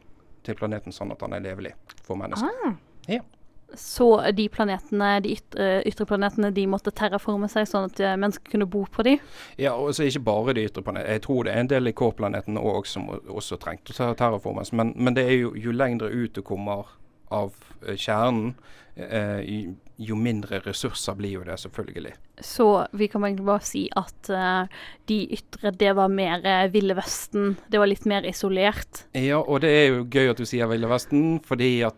til 0.46 0.57
planeten 0.59 0.94
sånn 0.94 1.12
at 1.14 1.20
den 1.22 1.37
er 1.37 1.44
levelig 1.44 1.74
for 2.03 2.18
mennesker. 2.20 2.48
Ah, 2.66 2.74
Så 3.74 4.07
de 4.35 4.48
planetene, 4.50 5.20
de 5.22 5.37
ytre, 5.37 5.66
ytre 5.87 6.07
planetene, 6.07 6.50
de 6.50 6.64
måtte 6.66 6.90
terraforme 6.90 7.46
seg 7.50 7.68
sånn 7.70 7.87
at 7.87 8.00
eh, 8.03 8.16
mennesker 8.18 8.50
kunne 8.50 8.66
bo 8.66 8.83
på 8.90 9.05
de. 9.07 9.12
Ja, 9.62 9.76
og 9.79 9.92
så 9.94 10.09
ikke 10.09 10.24
bare 10.26 10.55
de 10.59 10.64
ytre 10.66 10.83
planetene. 10.83 11.12
Jeg 11.14 11.22
tror 11.26 11.46
det 11.46 11.53
er 11.55 11.62
en 11.62 11.70
del 11.70 11.87
i 11.87 11.94
K-planeten 11.94 12.59
òg 12.59 12.88
som 12.90 13.07
også 13.11 13.61
trengte 13.62 13.94
å 13.94 14.11
terraformes. 14.18 14.72
Men, 14.74 14.90
men 14.98 15.14
det 15.14 15.26
er 15.29 15.37
jo, 15.44 15.53
jo 15.55 15.74
lengre 15.76 16.11
ut 16.11 16.35
du 16.35 16.42
kommer 16.42 16.90
av 17.31 17.55
eh, 17.87 17.97
kjernen, 17.97 18.55
eh, 18.97 19.40
jo- 20.01 20.16
mindre 20.16 20.61
ressurser 20.64 21.14
blir 21.19 21.31
jo 21.38 21.43
det, 21.45 21.59
selvfølgelig. 21.61 22.12
Så 22.40 22.87
vi 22.97 23.09
kan 23.12 23.25
egentlig 23.25 23.45
bare 23.47 23.64
si 23.69 23.83
at 23.97 24.31
eh, 24.33 24.66
de 25.07 25.19
ytre, 25.37 25.73
det 25.77 25.93
var 25.97 26.09
mer 26.09 26.40
Ville 26.73 26.95
Vesten. 26.97 27.57
Det 27.69 27.79
var 27.83 27.87
litt 27.90 28.07
mer 28.09 28.25
isolert. 28.29 29.05
Ja, 29.12 29.38
og 29.43 29.61
det 29.61 29.71
er 29.71 29.87
jo 29.90 30.05
gøy 30.09 30.31
at 30.31 30.40
du 30.40 30.47
sier 30.49 30.66
Ville 30.73 30.88
Vesten, 30.88 31.38
fordi 31.45 31.83
at 31.87 31.95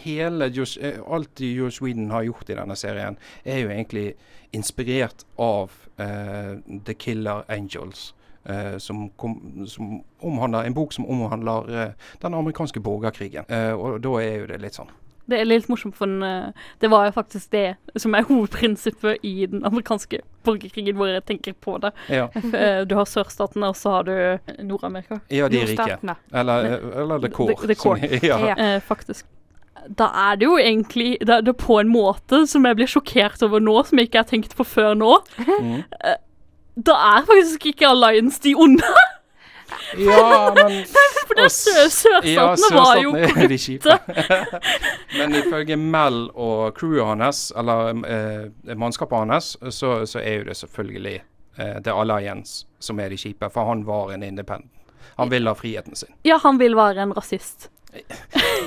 hele 0.00 0.48
Josh, 0.48 0.78
alt 1.06 1.40
Joe 1.44 1.68
Sweden 1.70 2.08
har 2.10 2.24
gjort 2.24 2.48
i 2.48 2.56
denne 2.56 2.76
serien, 2.80 3.18
er 3.44 3.58
jo 3.60 3.68
egentlig 3.68 4.14
inspirert 4.56 5.26
av 5.38 5.70
eh, 6.00 6.54
The 6.86 6.94
Killer 6.94 7.44
Angels. 7.52 8.14
Eh, 8.48 8.76
som, 8.78 9.08
kom, 9.16 9.38
som 9.66 10.00
omhandler 10.20 10.64
En 10.68 10.74
bok 10.74 10.92
som 10.92 11.06
omhandler 11.06 11.70
eh, 11.70 11.90
den 12.22 12.34
amerikanske 12.34 12.80
borgerkrigen. 12.80 13.44
Eh, 13.48 13.72
og 13.72 14.00
da 14.04 14.14
er 14.22 14.38
jo 14.42 14.46
det 14.52 14.60
litt 14.62 14.78
sånn. 14.78 14.92
Det 15.24 15.38
er 15.40 15.46
litt 15.48 15.70
morsomt, 15.72 15.94
for 15.96 16.04
den, 16.04 16.52
det 16.82 16.90
var 16.92 17.06
jo 17.06 17.14
faktisk 17.16 17.50
det 17.54 17.76
som 17.96 18.12
er 18.14 18.26
hovedprinsippet 18.28 19.22
i 19.24 19.46
den 19.48 19.64
amerikanske 19.64 20.18
borgerkrigen, 20.44 20.98
hvor 20.98 21.08
jeg 21.08 21.24
tenker 21.24 21.54
på 21.64 21.78
det. 21.80 21.94
Ja, 22.12 22.26
Du 22.88 22.92
har 22.98 23.08
sørstatene, 23.08 23.70
og 23.72 23.78
så 23.80 23.94
har 23.96 24.04
du 24.04 24.52
Nord-Amerika. 24.62 25.22
ja 25.32 25.48
de 25.48 25.62
rike. 25.64 25.96
Eller, 26.32 26.76
eller 27.00 27.24
The 27.24 27.30
Core. 27.32 27.54
The- 27.56 27.72
the 27.72 27.74
core. 27.74 28.20
ja. 28.22 28.52
Eh, 28.52 28.80
faktisk. 28.84 29.24
Da 29.88 30.06
er 30.30 30.36
det 30.40 30.46
jo 30.46 30.58
egentlig 30.60 31.18
det, 31.20 31.40
det 31.44 31.52
er 31.54 31.58
på 31.60 31.76
en 31.80 31.90
måte 31.92 32.46
som 32.48 32.64
jeg 32.64 32.76
blir 32.78 32.88
sjokkert 32.88 33.42
over 33.44 33.60
nå, 33.60 33.74
som 33.84 33.98
jeg 34.00 34.08
ikke 34.08 34.22
har 34.22 34.28
tenkt 34.30 34.54
på 34.56 34.64
før 34.64 34.94
nå. 34.96 35.10
Mm. 35.40 35.82
Da 36.74 36.94
er 37.14 37.26
faktisk 37.28 37.66
ikke 37.70 37.86
Alliance 37.86 38.40
de 38.42 38.54
onde, 38.58 38.94
ja, 39.96 40.52
men 40.54 40.84
for 41.28 41.38
det 41.38 41.50
sørstatene 41.52 42.30
ja, 42.30 42.54
var 42.74 43.00
jo 43.02 43.12
kjipe. 43.58 43.98
Men 45.18 45.34
ifølge 45.38 45.76
Mel 45.76 46.28
og 46.34 46.74
crewet 46.78 47.22
hans, 47.22 47.52
eller 47.56 47.92
eh, 48.06 48.76
mannskapet 48.76 49.32
hans, 49.32 49.54
så, 49.70 50.06
så 50.06 50.20
er 50.20 50.40
jo 50.40 50.48
det 50.50 50.56
selvfølgelig 50.56 51.16
eh, 51.58 51.76
The 51.84 51.94
Alliance 51.94 52.66
som 52.78 53.00
er 53.00 53.14
de 53.14 53.18
kjipe. 53.20 53.50
For 53.50 53.70
han 53.70 53.86
var 53.86 54.14
en 54.14 54.22
independent. 54.22 54.70
Han 55.16 55.30
vil 55.30 55.46
ha 55.46 55.54
friheten 55.54 55.94
sin. 55.96 56.10
Ja, 56.26 56.40
han 56.42 56.58
vil 56.58 56.74
være 56.76 57.04
en 57.04 57.14
rasist. 57.14 57.70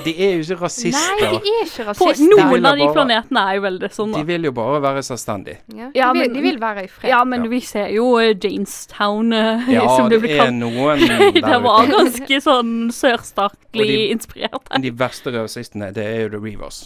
De 0.04 0.12
er 0.14 0.34
jo 0.38 0.42
ikke 0.44 0.56
rasister. 0.62 1.16
Nei, 1.20 1.30
de 1.32 1.50
er 1.52 1.64
ikke 1.66 1.84
rasister. 1.88 2.20
På 2.22 2.42
noen 2.46 2.66
av 2.70 2.76
de 2.80 2.86
planetene 2.94 3.42
er 3.50 3.56
jo 3.58 3.62
veldig 3.66 3.90
sånn, 3.92 4.12
De 4.16 4.22
vil 4.28 4.46
jo 4.48 4.52
bare 4.56 4.80
være 4.84 5.02
selvstendige. 5.06 5.58
Ja, 5.76 5.88
Ja, 5.94 6.10
de, 6.14 6.20
vil, 6.22 6.32
de 6.36 6.42
vil 6.46 6.60
være 6.62 6.84
i 6.86 6.90
fred. 6.92 7.10
Ja, 7.10 7.22
men 7.28 7.44
Ja. 7.44 7.50
vi 7.52 7.60
ser 7.60 7.88
jo 7.94 8.06
eh, 8.18 8.34
Janestown, 8.34 9.32
eh, 9.32 9.68
Ja, 9.76 9.86
som 9.96 10.08
det 10.10 10.22
det 10.22 10.38
er 10.40 10.50
noen 10.54 10.98
der 11.08 11.26
ute. 11.28 11.42
det 11.44 11.58
var 11.66 11.86
ganske 11.90 12.40
sånn 12.44 12.72
sørstatlig 12.94 13.88
de- 13.90 14.08
inspirert. 14.14 14.70
De 14.82 14.90
verste 14.90 15.34
rasistene, 15.34 15.92
det 15.92 16.06
er 16.06 16.20
jo 16.26 16.28
The 16.36 16.42
Reavers. 16.46 16.80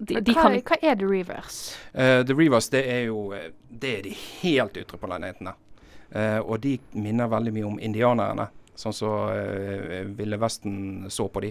De, 0.00 0.20
de 0.22 0.32
hva, 0.32 0.42
kan 0.46 0.60
hva 0.62 0.76
er 0.82 0.94
The 1.00 1.06
Reavers? 1.10 1.56
Uh, 1.94 2.22
The 2.22 2.34
Reavers, 2.38 2.68
det 2.70 2.84
er 2.86 3.00
jo 3.08 3.32
Det 3.68 3.96
er 3.98 4.02
de 4.04 4.12
helt 4.42 4.76
ytre 4.78 4.96
planetene. 4.98 5.54
Uh, 6.14 6.38
og 6.46 6.60
de 6.62 6.78
minner 6.94 7.26
veldig 7.28 7.52
mye 7.52 7.66
om 7.66 7.78
indianerne, 7.82 8.46
sånn 8.78 8.94
som 8.94 9.28
eh, 9.34 10.04
Ville 10.16 10.38
Vesten 10.40 11.08
så 11.10 11.26
på 11.28 11.42
de. 11.42 11.50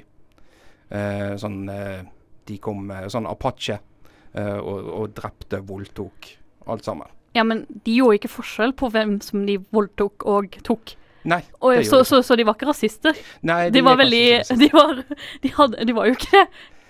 Eh, 0.89 1.33
sånn 1.35 1.65
eh, 1.69 2.05
De 2.47 2.55
kom 2.63 2.85
eh, 2.95 3.09
sånn 3.11 3.27
Apache 3.27 3.75
eh, 3.75 4.57
og, 4.57 4.87
og 5.01 5.15
drepte, 5.17 5.59
voldtok, 5.67 6.29
alt 6.71 6.87
sammen. 6.87 7.09
Ja, 7.35 7.43
men 7.43 7.65
de 7.67 7.97
gjorde 7.99 8.21
ikke 8.21 8.31
forskjell 8.37 8.71
på 8.79 8.89
hvem 8.93 9.17
som 9.21 9.43
de 9.45 9.57
voldtok 9.75 10.23
og 10.29 10.55
tok. 10.65 10.95
Nei, 11.27 11.41
Og, 11.59 11.75
det 11.75 11.89
så, 11.89 11.99
de 11.99 12.07
så, 12.07 12.21
så 12.23 12.37
de 12.39 12.45
var 12.47 12.55
ikke 12.55 12.69
rasister. 12.69 13.17
Nei, 13.45 13.67
De 13.73 13.83
var 13.83 13.97
er 13.97 14.05
veldig 14.05 14.59
de 14.63 14.69
var, 14.71 15.03
de, 15.43 15.51
hadde, 15.57 15.85
de 15.89 15.95
var 15.97 16.07
jo 16.07 16.15
ikke 16.15 16.45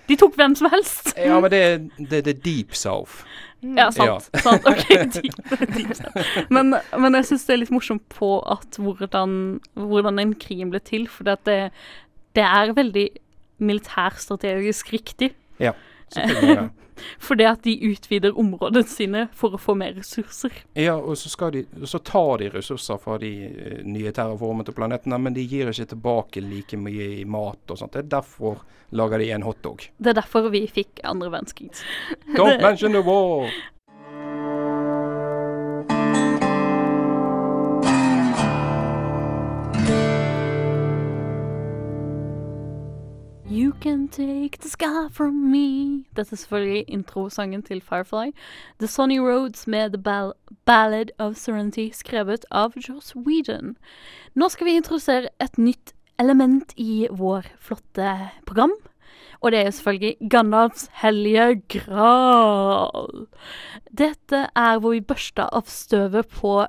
De 0.08 0.16
tok 0.16 0.38
hvem 0.38 0.54
som 0.56 0.70
helst. 0.72 1.10
Ja, 1.18 1.40
men 1.42 1.50
det 1.52 1.58
er 1.64 1.76
det, 1.98 2.22
det 2.24 2.36
er 2.36 2.42
Deep 2.44 2.76
South. 2.78 3.24
Ja, 3.60 3.90
sant. 3.90 4.28
sant. 4.38 4.64
Ok, 4.70 4.86
deep, 5.16 5.34
deep. 5.74 5.98
Men, 6.54 6.76
men 6.94 7.18
jeg 7.18 7.26
syns 7.32 7.48
det 7.48 7.56
er 7.56 7.60
litt 7.64 7.74
morsomt 7.74 8.04
på 8.14 8.36
at 8.46 8.78
hvordan, 8.78 9.58
hvordan 9.74 10.22
en 10.22 10.36
krim 10.38 10.70
ble 10.72 10.80
til. 10.86 11.08
For 11.10 11.26
det, 11.26 11.58
det 12.38 12.46
er 12.46 12.72
veldig 12.78 13.08
militærstrategisk 13.58 14.92
riktig. 14.92 15.32
Ja, 15.58 15.74
Selvfølgelig 16.14 16.56
det. 16.56 16.68
Fordi 17.22 17.44
at 17.44 17.62
de 17.62 17.90
utvider 17.92 18.38
områdene 18.38 18.82
sine 18.88 19.20
for 19.36 19.54
å 19.54 19.60
få 19.60 19.76
mer 19.78 19.94
ressurser. 19.94 20.54
Ja, 20.74 20.96
og 20.96 21.14
så, 21.20 21.30
skal 21.30 21.52
de, 21.54 21.62
så 21.86 22.00
tar 22.02 22.40
de 22.42 22.50
ressurser 22.50 22.98
fra 23.02 23.18
de 23.22 23.30
eh, 23.46 23.78
nye 23.86 24.10
terraformete 24.14 24.74
planetene, 24.74 25.20
men 25.22 25.36
de 25.36 25.46
gir 25.46 25.70
ikke 25.70 25.92
tilbake 25.94 26.42
like 26.42 26.80
mye 26.80 27.12
i 27.20 27.24
mat 27.28 27.70
og 27.70 27.78
sånt. 27.78 27.94
Det 27.94 28.02
er 28.02 28.12
derfor 28.18 28.64
lager 28.98 29.22
de 29.22 29.30
en 29.36 29.46
hotdog. 29.46 29.86
Det 29.98 30.10
er 30.10 30.18
derfor 30.18 30.50
vi 30.50 30.64
fikk 30.66 31.04
andre 31.06 31.30
verdenskrig. 31.30 31.70
Don't 32.34 32.62
mention 32.66 32.96
the 32.96 33.04
war! 33.04 33.46
Can 43.80 44.08
take 44.08 44.58
the 44.60 44.68
sky 44.68 45.08
from 45.10 45.34
me. 45.50 46.04
Dette 46.16 46.32
er 46.32 46.36
selvfølgelig 46.36 46.84
introsangen 46.88 47.62
til 47.62 47.80
Firefly. 47.80 48.30
The 48.78 48.86
Sunny 48.86 49.18
Roads 49.18 49.66
med 49.66 49.90
The 49.90 50.02
Ball 50.02 50.32
Ballad 50.66 51.06
of 51.18 51.36
Serenity, 51.36 51.88
skrevet 51.92 52.44
av 52.50 52.72
Joss 52.88 53.16
Whedon. 53.16 53.76
Nå 54.34 54.48
skal 54.48 54.66
vi 54.66 54.76
introdusere 54.76 55.28
et 55.40 55.58
nytt 55.58 55.92
element 56.18 56.72
i 56.76 57.06
vår 57.10 57.46
flotte 57.58 58.30
program. 58.46 58.74
Og 59.40 59.52
det 59.52 59.60
er 59.60 59.70
selvfølgelig 59.70 60.30
Gandalfs 60.30 60.90
hellige 60.92 61.62
gral. 61.68 63.26
Dette 63.98 64.48
er 64.56 64.78
hvor 64.78 64.90
vi 64.90 65.00
børster 65.00 65.46
av 65.52 65.70
støvet 65.70 66.26
på 66.28 66.64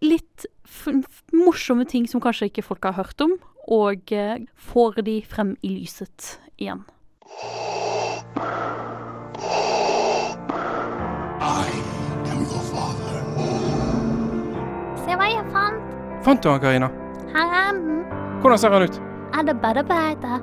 litt 0.00 0.46
morsomme 1.32 1.84
ting 1.84 2.08
som 2.08 2.20
kanskje 2.20 2.48
ikke 2.48 2.64
folk 2.64 2.84
har 2.84 2.96
hørt 3.02 3.20
om, 3.20 3.36
og 3.68 4.12
eh, 4.12 4.46
får 4.56 5.02
de 5.04 5.22
frem 5.28 5.56
i 5.62 5.68
lyset 5.68 6.38
igjen. 6.56 6.84
Se 15.04 15.16
hva 15.16 15.28
jeg 15.28 15.44
fant. 15.52 15.92
Fant 16.24 16.42
du 16.42 16.48
han, 16.50 16.62
Karina? 16.64 16.88
Her 17.34 17.52
er 17.60 17.76
den. 17.76 18.00
Hvordan 18.40 18.58
ser 18.58 18.72
han 18.72 18.88
ut? 18.88 19.00
Er 19.36 19.44
det 19.50 19.60
bare 19.60 19.84
beite? 19.84 20.40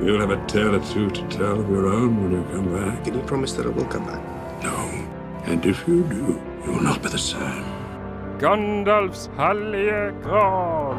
You'll 0.00 0.20
have 0.20 0.30
a 0.30 0.46
tale 0.46 0.76
or 0.76 0.80
two 0.92 1.08
to 1.08 1.22
tell 1.30 1.58
of 1.58 1.70
your 1.70 1.86
own 1.86 2.22
when 2.22 2.32
you 2.32 2.44
come 2.52 2.68
back. 2.74 3.04
Can 3.04 3.14
you 3.14 3.22
promise 3.22 3.54
that 3.54 3.64
I 3.64 3.70
will 3.70 3.86
come 3.86 4.04
back? 4.04 4.20
No. 4.62 4.76
And 5.46 5.64
if 5.64 5.88
you 5.88 6.02
do, 6.02 6.38
you 6.64 6.72
will 6.72 6.82
not 6.82 7.02
be 7.02 7.08
the 7.08 7.18
same. 7.18 7.75
Gandalfs 8.40 9.30
hellige 9.38 10.12
gral. 10.22 10.96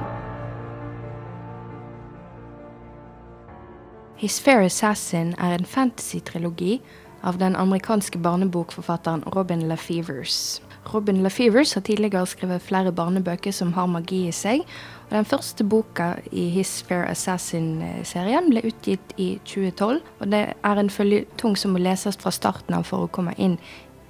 His 4.15 4.41
Fair 4.41 4.65
Assassin 4.65 5.35
er 5.37 5.53
en 5.53 5.65
fantasy-trilogi 5.65 6.81
av 7.21 7.37
den 7.37 7.55
amerikanske 7.55 8.17
barnebokforfatteren 8.17 9.23
Robin 9.35 9.61
LaFevers. 9.69 10.61
Robin 10.93 11.21
LaFevers 11.23 11.73
har 11.73 11.81
tidligere 11.81 12.25
skrevet 12.25 12.61
flere 12.61 12.91
barnebøker 12.91 13.51
som 13.51 13.73
har 13.73 13.85
magi 13.85 14.27
i 14.27 14.33
seg. 14.33 14.65
Og 15.09 15.15
den 15.19 15.25
første 15.25 15.63
boka 15.63 16.15
i 16.31 16.49
His 16.49 16.81
Fair 16.89 17.05
Assassin-serien 17.05 18.49
ble 18.49 18.65
utgitt 18.65 19.13
i 19.17 19.35
2012. 19.45 20.01
Og 20.19 20.31
det 20.31 20.45
er 20.57 20.79
en 20.79 20.89
føljetung 20.89 21.57
som 21.57 21.77
må 21.77 21.85
leses 21.85 22.17
fra 22.17 22.33
starten 22.33 22.73
av 22.73 22.89
for 22.89 23.05
å 23.05 23.11
komme 23.13 23.37
inn 23.37 23.59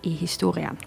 i 0.07 0.15
historien. 0.15 0.79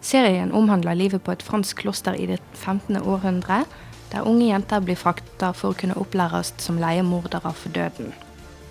Serien 0.00 0.52
omhandler 0.54 0.94
livet 0.94 1.24
på 1.24 1.34
et 1.34 1.42
fransk 1.42 1.82
kloster 1.82 2.14
i 2.14 2.26
det 2.30 2.40
15. 2.54 2.96
århundre, 3.02 3.64
der 4.12 4.24
unge 4.26 4.46
jenter 4.48 4.80
blir 4.80 4.96
frakta 4.96 5.52
for 5.52 5.72
å 5.72 5.78
kunne 5.78 5.98
opplæres 6.00 6.54
som 6.62 6.80
leiemordere 6.80 7.52
for 7.52 7.74
døden. 7.74 8.14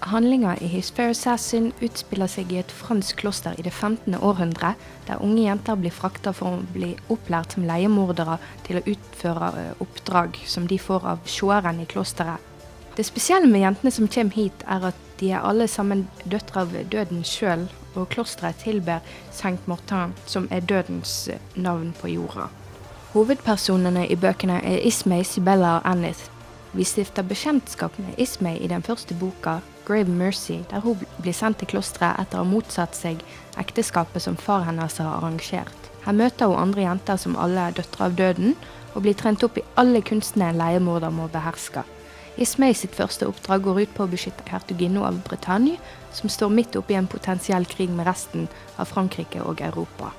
Handlinga 0.07 0.55
i 0.61 0.67
His 0.69 0.91
Fair 0.93 1.09
Assassin 1.09 1.71
utspiller 1.81 2.29
seg 2.29 2.51
i 2.53 2.59
et 2.61 2.71
fransk 2.71 3.17
kloster 3.23 3.57
i 3.57 3.63
det 3.65 3.73
15. 3.73 4.13
århundre, 4.21 4.75
der 5.07 5.23
unge 5.25 5.47
jenter 5.47 5.79
blir 5.79 5.93
frakta 5.93 6.33
for 6.37 6.59
å 6.59 6.67
bli 6.73 6.91
opplært 7.13 7.55
som 7.55 7.65
leiemordere 7.65 8.37
til 8.67 8.79
å 8.79 8.85
utføre 8.85 9.49
eh, 9.57 9.81
oppdrag 9.83 10.37
som 10.45 10.69
de 10.69 10.77
får 10.77 11.07
av 11.15 11.25
sjåeren 11.25 11.81
i 11.81 11.89
klosteret. 11.89 12.37
Det 12.97 13.05
spesielle 13.05 13.49
med 13.49 13.61
jentene 13.61 13.93
som 13.93 14.09
kommer 14.09 14.37
hit, 14.37 14.63
er 14.67 14.89
at 14.93 15.03
De 15.17 15.31
er 15.33 15.41
alle 15.41 15.65
sammen 15.65 16.03
døtre 16.29 16.61
av 16.61 16.73
døden 16.91 17.23
sjøl, 17.25 17.63
og 17.97 18.09
klosteret 18.13 18.61
tilber 18.61 19.03
Saint 19.31 19.67
Martin, 19.67 20.15
som 20.25 20.47
er 20.51 20.59
dødens 20.59 21.27
eh, 21.33 21.41
navn 21.55 21.93
på 22.01 22.11
jorda. 22.13 22.47
Hovedpersonene 23.13 24.07
i 24.07 24.15
bøkene 24.15 24.59
er 24.61 24.83
Ismay, 24.87 25.23
Sibella 25.23 25.77
og 25.79 25.89
Anith. 25.89 26.29
Vi 26.73 26.83
stifter 26.83 27.23
bekjentskap 27.25 27.95
med 27.99 28.19
Ismay 28.21 28.59
i 28.61 28.67
den 28.67 28.83
første 28.83 29.15
boka, 29.17 29.59
Grave 29.87 30.11
Mercy, 30.11 30.59
der 30.69 30.79
hun 30.79 30.99
blir 31.21 31.33
sendt 31.33 31.57
til 31.61 31.71
klosteret 31.71 32.19
etter 32.21 32.41
å 32.41 32.43
ha 32.43 32.49
motsatt 32.49 32.95
seg 32.95 33.23
ekteskapet 33.57 34.21
som 34.21 34.35
far 34.37 34.67
hennes 34.67 34.99
har 34.99 35.13
arrangert. 35.15 35.91
Her 36.03 36.15
møter 36.15 36.51
hun 36.51 36.59
andre 36.59 36.83
jenter 36.83 37.17
som 37.17 37.39
alle 37.39 37.69
er 37.69 37.77
døtre 37.79 38.09
av 38.09 38.17
døden, 38.19 38.57
og 38.93 39.05
blir 39.05 39.15
trent 39.17 39.43
opp 39.47 39.57
i 39.57 39.65
alle 39.79 40.01
kunstene 40.01 40.51
en 40.51 40.59
leiemorder 40.59 41.13
må 41.13 41.29
beherske. 41.31 41.85
Ismay 42.37 42.75
sitt 42.77 42.93
første 42.93 43.25
oppdrag 43.25 43.63
går 43.65 43.79
ut 43.81 43.93
på 43.97 44.05
å 44.05 44.11
beskytte 44.11 44.45
hertuginno 44.51 45.01
av 45.07 45.15
Bretagne, 45.25 45.79
som 46.13 46.29
står 46.29 46.51
midt 46.53 46.75
oppe 46.77 46.93
i 46.93 46.97
en 46.99 47.09
potensiell 47.09 47.65
krig 47.65 47.89
med 47.89 48.05
resten 48.05 48.45
av 48.77 48.91
Frankrike 48.91 49.41
og 49.41 49.63
Europa. 49.65 50.11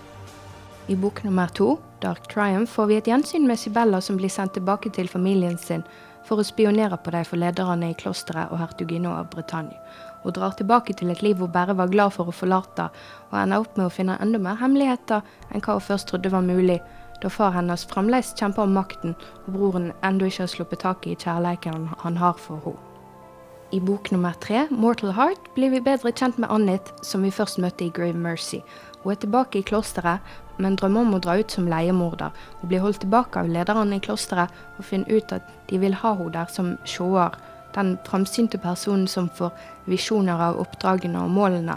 I 0.90 0.96
bok 0.98 1.22
nummer 1.22 1.52
to, 1.54 1.76
Dark 2.02 2.26
Triumph, 2.32 2.72
får 2.72 2.90
vi 2.90 2.98
et 2.98 3.10
gjensyn 3.10 3.46
med 3.46 3.60
Sibella 3.60 4.00
som 4.02 4.18
blir 4.18 4.32
sendt 4.34 4.56
tilbake 4.56 4.90
til 4.96 5.10
familien 5.12 5.58
sin 5.62 5.84
for 6.26 6.42
å 6.42 6.46
spionere 6.46 6.98
på 6.98 7.14
de 7.14 7.22
forlederne 7.28 7.92
i 7.92 7.96
klosteret 7.98 8.50
og 8.50 8.58
hertuginno 8.64 9.14
av 9.14 9.30
Bretagne. 9.30 9.78
Hun 10.24 10.34
drar 10.34 10.58
tilbake 10.58 10.96
til 10.98 11.12
et 11.14 11.22
liv 11.22 11.38
hun 11.38 11.52
bare 11.54 11.76
var 11.78 11.92
glad 11.92 12.16
for 12.16 12.26
å 12.26 12.34
forlate, 12.34 12.88
og 13.30 13.38
ender 13.38 13.62
opp 13.62 13.78
med 13.78 13.86
å 13.86 13.94
finne 13.94 14.18
enda 14.18 14.42
mer 14.42 14.58
hemmeligheter 14.58 15.22
enn 15.52 15.62
hva 15.62 15.78
hun 15.78 15.86
først 15.86 16.10
trodde 16.10 16.34
var 16.34 16.42
mulig, 16.42 16.80
da 17.22 17.30
far 17.30 17.54
hennes 17.56 17.86
fremdeles 17.90 18.34
kjemper 18.38 18.66
om 18.66 18.76
makten, 18.78 19.16
og 19.46 19.54
broren 19.56 19.92
ennå 20.06 20.28
ikke 20.28 20.44
har 20.44 20.52
sluppet 20.52 20.84
taket 20.84 21.14
i 21.14 21.24
kjærleiken 21.24 21.88
han 22.04 22.20
har 22.22 22.38
for 22.38 22.62
henne. 22.64 22.84
I 23.70 23.80
bok 23.84 24.10
nummer 24.10 24.32
tre, 24.40 24.62
Mortal 24.70 25.12
Heart, 25.12 25.50
blir 25.54 25.68
vi 25.68 25.82
bedre 25.84 26.08
kjent 26.16 26.38
med 26.40 26.48
Annit, 26.48 26.88
som 27.04 27.20
vi 27.22 27.30
først 27.30 27.58
møtte 27.60 27.84
i 27.84 27.90
Grave 27.92 28.16
Mercy. 28.16 28.62
Hun 29.02 29.12
er 29.12 29.18
tilbake 29.20 29.60
i 29.60 29.66
klosteret, 29.66 30.24
men 30.56 30.78
drømmer 30.80 31.04
om 31.04 31.18
å 31.18 31.20
dra 31.20 31.34
ut 31.36 31.52
som 31.52 31.68
leiemorder. 31.68 32.32
Hun 32.62 32.70
blir 32.70 32.80
holdt 32.80 33.02
tilbake 33.04 33.42
av 33.42 33.50
lederne 33.52 33.98
i 33.98 34.00
klosteret, 34.00 34.54
og 34.78 34.88
finner 34.88 35.12
ut 35.12 35.36
at 35.36 35.52
de 35.68 35.82
vil 35.82 35.98
ha 36.00 36.14
henne 36.16 36.32
der 36.38 36.48
som 36.54 36.72
sjåer, 36.88 37.36
den 37.76 37.98
framsynte 38.08 38.56
personen 38.58 39.04
som 39.06 39.28
får 39.28 39.52
visjoner 39.84 40.40
av 40.48 40.56
oppdragene 40.64 41.20
og 41.20 41.36
målene. 41.36 41.76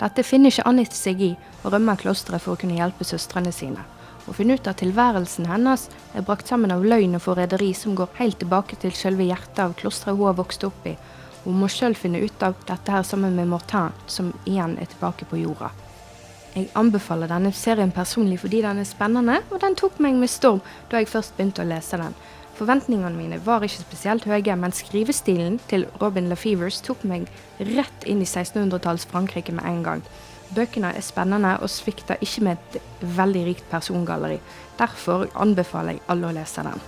Dette 0.00 0.24
finner 0.24 0.48
ikke 0.48 0.64
Annit 0.70 0.96
seg 0.96 1.20
i, 1.20 1.32
og 1.60 1.74
rømmer 1.76 2.00
klosteret 2.00 2.40
for 2.40 2.56
å 2.56 2.60
kunne 2.60 2.80
hjelpe 2.80 3.04
søstrene 3.04 3.52
sine. 3.52 3.84
Hun 4.28 4.36
finne 4.36 4.58
ut 4.58 4.66
at 4.68 4.76
tilværelsen 4.82 5.46
hennes 5.48 5.86
er 6.12 6.24
brakt 6.26 6.50
sammen 6.50 6.72
av 6.74 6.82
løgn 6.84 7.16
og 7.16 7.22
forræderi 7.24 7.70
som 7.72 7.94
går 7.96 8.10
helt 8.18 8.36
tilbake 8.42 8.76
til 8.76 8.92
selve 8.92 9.24
hjertet 9.24 9.62
av 9.64 9.72
klosteret 9.78 10.18
hun 10.18 10.28
har 10.28 10.36
vokst 10.36 10.66
opp 10.68 10.84
i. 10.84 10.92
Hun 11.46 11.56
må 11.62 11.70
sjøl 11.72 11.96
finne 11.96 12.20
ut 12.20 12.42
av 12.44 12.58
dette 12.68 12.92
her 12.92 13.06
sammen 13.08 13.32
med 13.38 13.48
Mortin, 13.48 13.94
som 14.04 14.34
igjen 14.44 14.76
er 14.76 14.90
tilbake 14.92 15.24
på 15.30 15.40
jorda. 15.40 15.70
Jeg 16.52 16.68
anbefaler 16.76 17.32
denne 17.32 17.54
serien 17.56 17.94
personlig 17.94 18.42
fordi 18.44 18.60
den 18.66 18.82
er 18.82 18.88
spennende, 18.88 19.38
og 19.48 19.62
den 19.64 19.78
tok 19.80 19.96
meg 20.04 20.20
med 20.20 20.28
storm 20.28 20.60
da 20.90 21.00
jeg 21.00 21.08
først 21.08 21.36
begynte 21.38 21.64
å 21.64 21.70
lese 21.72 21.96
den. 21.96 22.16
Forventningene 22.58 23.16
mine 23.16 23.40
var 23.46 23.64
ikke 23.64 23.80
spesielt 23.80 24.28
høye, 24.28 24.56
men 24.60 24.76
skrivestilen 24.76 25.56
til 25.72 25.88
Robin 26.02 26.28
LaFevers 26.28 26.82
tok 26.84 27.04
meg 27.08 27.28
rett 27.62 28.04
inn 28.04 28.20
i 28.20 28.28
1600-talls 28.28 29.08
Frankrike 29.08 29.56
med 29.56 29.64
en 29.72 29.84
gang. 29.86 30.02
Bøkene 30.56 30.94
er 30.96 31.04
spennende 31.04 31.56
og 31.60 31.68
svikter 31.70 32.20
ikke 32.24 32.44
med 32.46 32.56
et 32.56 32.78
veldig 33.18 33.42
rikt 33.50 33.66
persongalleri. 33.70 34.38
Derfor 34.78 35.26
anbefaler 35.36 35.98
jeg 35.98 36.06
alle 36.08 36.30
å 36.30 36.36
lese 36.38 36.64
den. 36.64 36.80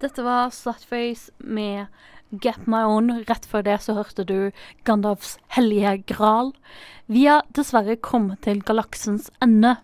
Dette 0.00 0.22
var 0.24 0.48
Slutface 0.54 1.28
med 1.38 1.90
Get 2.30 2.64
My 2.70 2.86
Own. 2.88 3.10
Rett 3.28 3.44
før 3.44 3.66
det 3.66 3.80
så 3.84 3.98
hørte 3.98 4.24
du 4.24 4.52
Gandalfs 4.88 5.34
hellige 5.52 5.98
gral. 6.14 6.54
Vi 7.10 7.26
har 7.26 7.44
dessverre 7.56 7.98
kommet 8.00 8.40
til 8.46 8.62
galaksens 8.64 9.28
ende. 9.44 9.76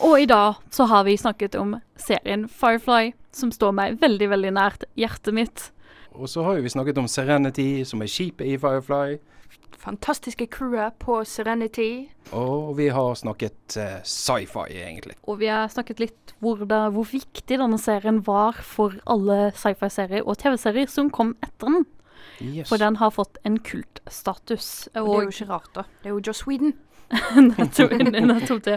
Og 0.00 0.16
i 0.22 0.26
dag 0.26 0.54
så 0.72 0.86
har 0.88 1.04
vi 1.04 1.16
snakket 1.20 1.54
om 1.60 1.74
serien 2.00 2.46
Firefly, 2.48 3.12
som 3.36 3.50
står 3.52 3.74
meg 3.76 3.98
veldig, 4.00 4.30
veldig 4.32 4.52
nært 4.56 4.86
hjertet 4.96 5.36
mitt. 5.36 5.66
Og 6.16 6.28
så 6.32 6.42
har 6.46 6.62
vi 6.64 6.72
snakket 6.72 6.98
om 7.02 7.08
Serenity, 7.08 7.84
som 7.84 8.00
er 8.00 8.08
skipet 8.08 8.48
i 8.48 8.56
Firefly. 8.60 9.18
Fantastiske 9.80 10.46
crewet 10.52 10.96
på 11.00 11.20
Serenity. 11.28 12.08
Og 12.32 12.78
vi 12.80 12.88
har 12.92 13.14
snakket 13.16 13.76
uh, 13.76 14.00
sci-fi, 14.04 14.66
egentlig. 14.72 15.18
Og 15.28 15.40
vi 15.44 15.52
har 15.52 15.68
snakket 15.72 16.00
litt 16.00 16.34
hvor, 16.40 16.64
da, 16.64 16.86
hvor 16.92 17.04
viktig 17.08 17.60
denne 17.60 17.78
serien 17.80 18.24
var 18.24 18.56
for 18.64 18.96
alle 19.04 19.50
sci-fi-serier 19.52 20.24
og 20.24 20.40
TV-serier 20.40 20.88
som 20.88 21.12
kom 21.12 21.36
etter 21.44 21.68
den. 21.68 21.88
Yes. 22.40 22.68
For 22.68 22.80
den 22.80 22.96
har 22.96 23.12
fått 23.12 23.36
en 23.44 23.58
kultstatus. 23.60 24.88
Og 24.94 25.12
det 25.12 25.16
er 25.18 25.26
jo 25.28 25.34
ikke 25.36 25.50
rart, 25.52 25.74
da. 25.76 25.84
Det 26.00 26.08
er 26.08 26.16
jo 26.16 26.22
Joss 26.24 26.46
Whedon. 26.48 26.72
nettopp, 27.56 27.92
nettopp 27.92 28.62
det. 28.64 28.76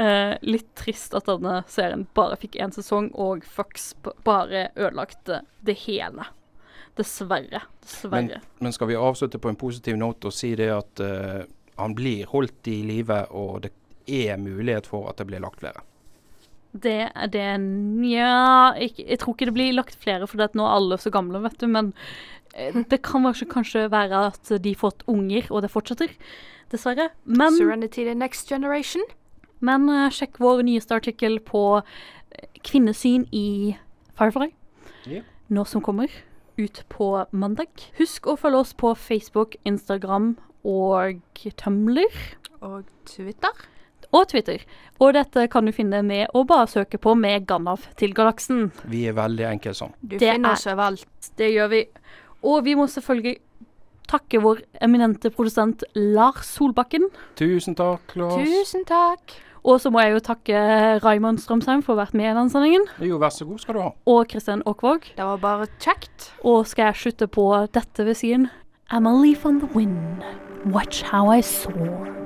Eh, 0.00 0.34
litt 0.42 0.70
trist 0.78 1.14
at 1.16 1.28
denne 1.28 1.60
serien 1.68 2.06
bare 2.16 2.38
fikk 2.40 2.56
én 2.62 2.72
sesong, 2.72 3.10
og 3.12 3.44
Fox 3.44 3.92
bare 4.24 4.70
ødelagte 4.74 5.42
det 5.64 5.76
hele. 5.84 6.28
Dessverre. 6.96 7.60
Men, 7.60 7.80
Dessverre. 7.82 8.40
men 8.62 8.72
skal 8.72 8.88
vi 8.88 8.96
avslutte 8.96 9.40
på 9.42 9.50
en 9.50 9.58
positiv 9.60 9.98
note 10.00 10.30
og 10.30 10.36
si 10.36 10.54
det 10.56 10.70
at 10.72 11.02
uh, 11.02 11.42
han 11.80 11.96
blir 11.98 12.28
holdt 12.30 12.70
i 12.70 12.78
live, 12.86 13.24
og 13.34 13.64
det 13.66 13.74
er 14.06 14.38
mulighet 14.38 14.86
for 14.88 15.10
at 15.10 15.18
det 15.18 15.28
blir 15.28 15.42
lagt 15.42 15.60
flere. 15.64 15.82
Det 16.74 17.00
er 17.06 17.28
det 17.30 17.48
Nja, 17.62 18.74
jeg, 18.80 18.96
jeg 18.98 19.18
tror 19.22 19.36
ikke 19.36 19.50
det 19.50 19.56
blir 19.56 19.76
lagt 19.76 19.98
flere, 20.00 20.26
for 20.30 20.40
nå 20.42 20.64
er 20.64 20.78
alle 20.78 20.98
så 20.98 21.12
gamle, 21.14 21.42
vet 21.44 21.60
du. 21.60 21.68
Men 21.70 21.92
eh, 21.94 22.43
det 22.90 23.00
kan 23.02 23.24
kanskje, 23.26 23.48
kanskje 23.50 23.90
være 23.90 24.26
at 24.30 24.52
de 24.62 24.72
har 24.74 24.80
fått 24.80 25.02
unger, 25.10 25.46
og 25.50 25.62
det 25.64 25.70
fortsetter. 25.72 26.12
Dessverre. 26.72 27.10
Men 27.24 27.56
Serenity 27.56 28.04
The 28.04 28.14
Next 28.14 28.48
Generation. 28.48 29.02
Men 29.60 29.88
uh, 29.88 30.08
sjekk 30.10 30.38
vår 30.42 30.62
nyeste 30.66 30.94
artikkel 30.96 31.38
på 31.40 31.80
eh, 31.82 32.46
kvinnesyn 32.66 33.26
i 33.32 33.76
Firefly. 34.18 34.50
yeah. 35.06 35.24
Nå 35.50 35.64
som 35.68 35.82
kommer. 35.84 36.08
Ut 36.56 36.82
på 36.88 37.26
mandag. 37.32 37.68
Husk 37.98 38.26
å 38.30 38.36
følge 38.38 38.60
oss 38.62 38.72
på 38.78 38.94
Facebook, 38.96 39.56
Instagram 39.66 40.36
og 40.64 41.20
Tumblr. 41.58 42.18
Og 42.62 42.84
Twitter. 43.10 43.50
Og 44.14 44.28
Twitter. 44.30 44.62
Og 45.02 45.12
dette 45.16 45.48
kan 45.50 45.66
du 45.66 45.72
finne 45.74 46.00
med 46.06 46.30
å 46.34 46.44
bare 46.46 46.68
søke 46.70 47.00
på 47.02 47.16
med 47.18 47.46
Gandalf 47.50 47.88
til 47.98 48.14
galaksen. 48.14 48.68
Vi 48.86 49.04
er 49.10 49.16
veldig 49.18 49.48
enkle 49.50 49.74
sånn. 49.74 49.92
Du 50.00 50.16
Det 50.16 50.30
finner 50.32 50.50
er- 50.50 50.52
oss 50.54 50.66
overalt. 50.70 51.30
Det 51.36 51.50
gjør 51.52 51.68
vi. 51.72 51.82
Og 52.44 52.64
vi 52.66 52.76
må 52.78 52.86
selvfølgelig 52.90 53.38
takke 54.10 54.40
vår 54.44 54.60
eminente 54.84 55.30
produsent 55.32 55.84
Lars 55.96 56.52
Solbakken. 56.58 57.08
Tusen 57.40 57.76
takk, 57.78 58.14
Lars. 58.20 58.36
Tusen 58.44 58.84
takk. 58.88 59.36
Og 59.64 59.78
så 59.80 59.88
må 59.88 60.02
jeg 60.04 60.12
jo 60.12 60.24
takke 60.26 60.58
Raymond 61.00 61.40
Strømsheim 61.40 61.80
for 61.84 61.94
å 61.94 61.96
ha 61.96 62.04
vært 62.04 62.18
med 62.20 62.28
i 62.28 62.34
den 62.36 62.50
sendingen. 62.52 62.84
Jo, 63.00 63.16
vær 63.22 63.32
så 63.32 63.46
god 63.48 63.62
skal 63.62 63.78
du 63.78 63.80
ha. 63.80 63.92
Og 64.12 64.26
Kristian 64.28 64.64
Aakvåg. 64.68 65.08
Det 65.16 65.24
var 65.24 65.40
bare 65.40 65.70
kjekt. 65.80 66.28
Og 66.44 66.68
skal 66.68 66.90
jeg 66.90 67.00
slutte 67.00 67.30
på 67.32 67.48
dette 67.72 68.04
ved 68.04 68.20
siden? 68.20 68.50
I'm 68.92 69.08
a 69.08 69.14
leaf 69.16 69.46
on 69.48 69.62
the 69.64 69.70
wind, 69.72 70.20
watch 70.66 71.00
how 71.02 71.32
I 71.32 71.40
soar. 71.40 72.23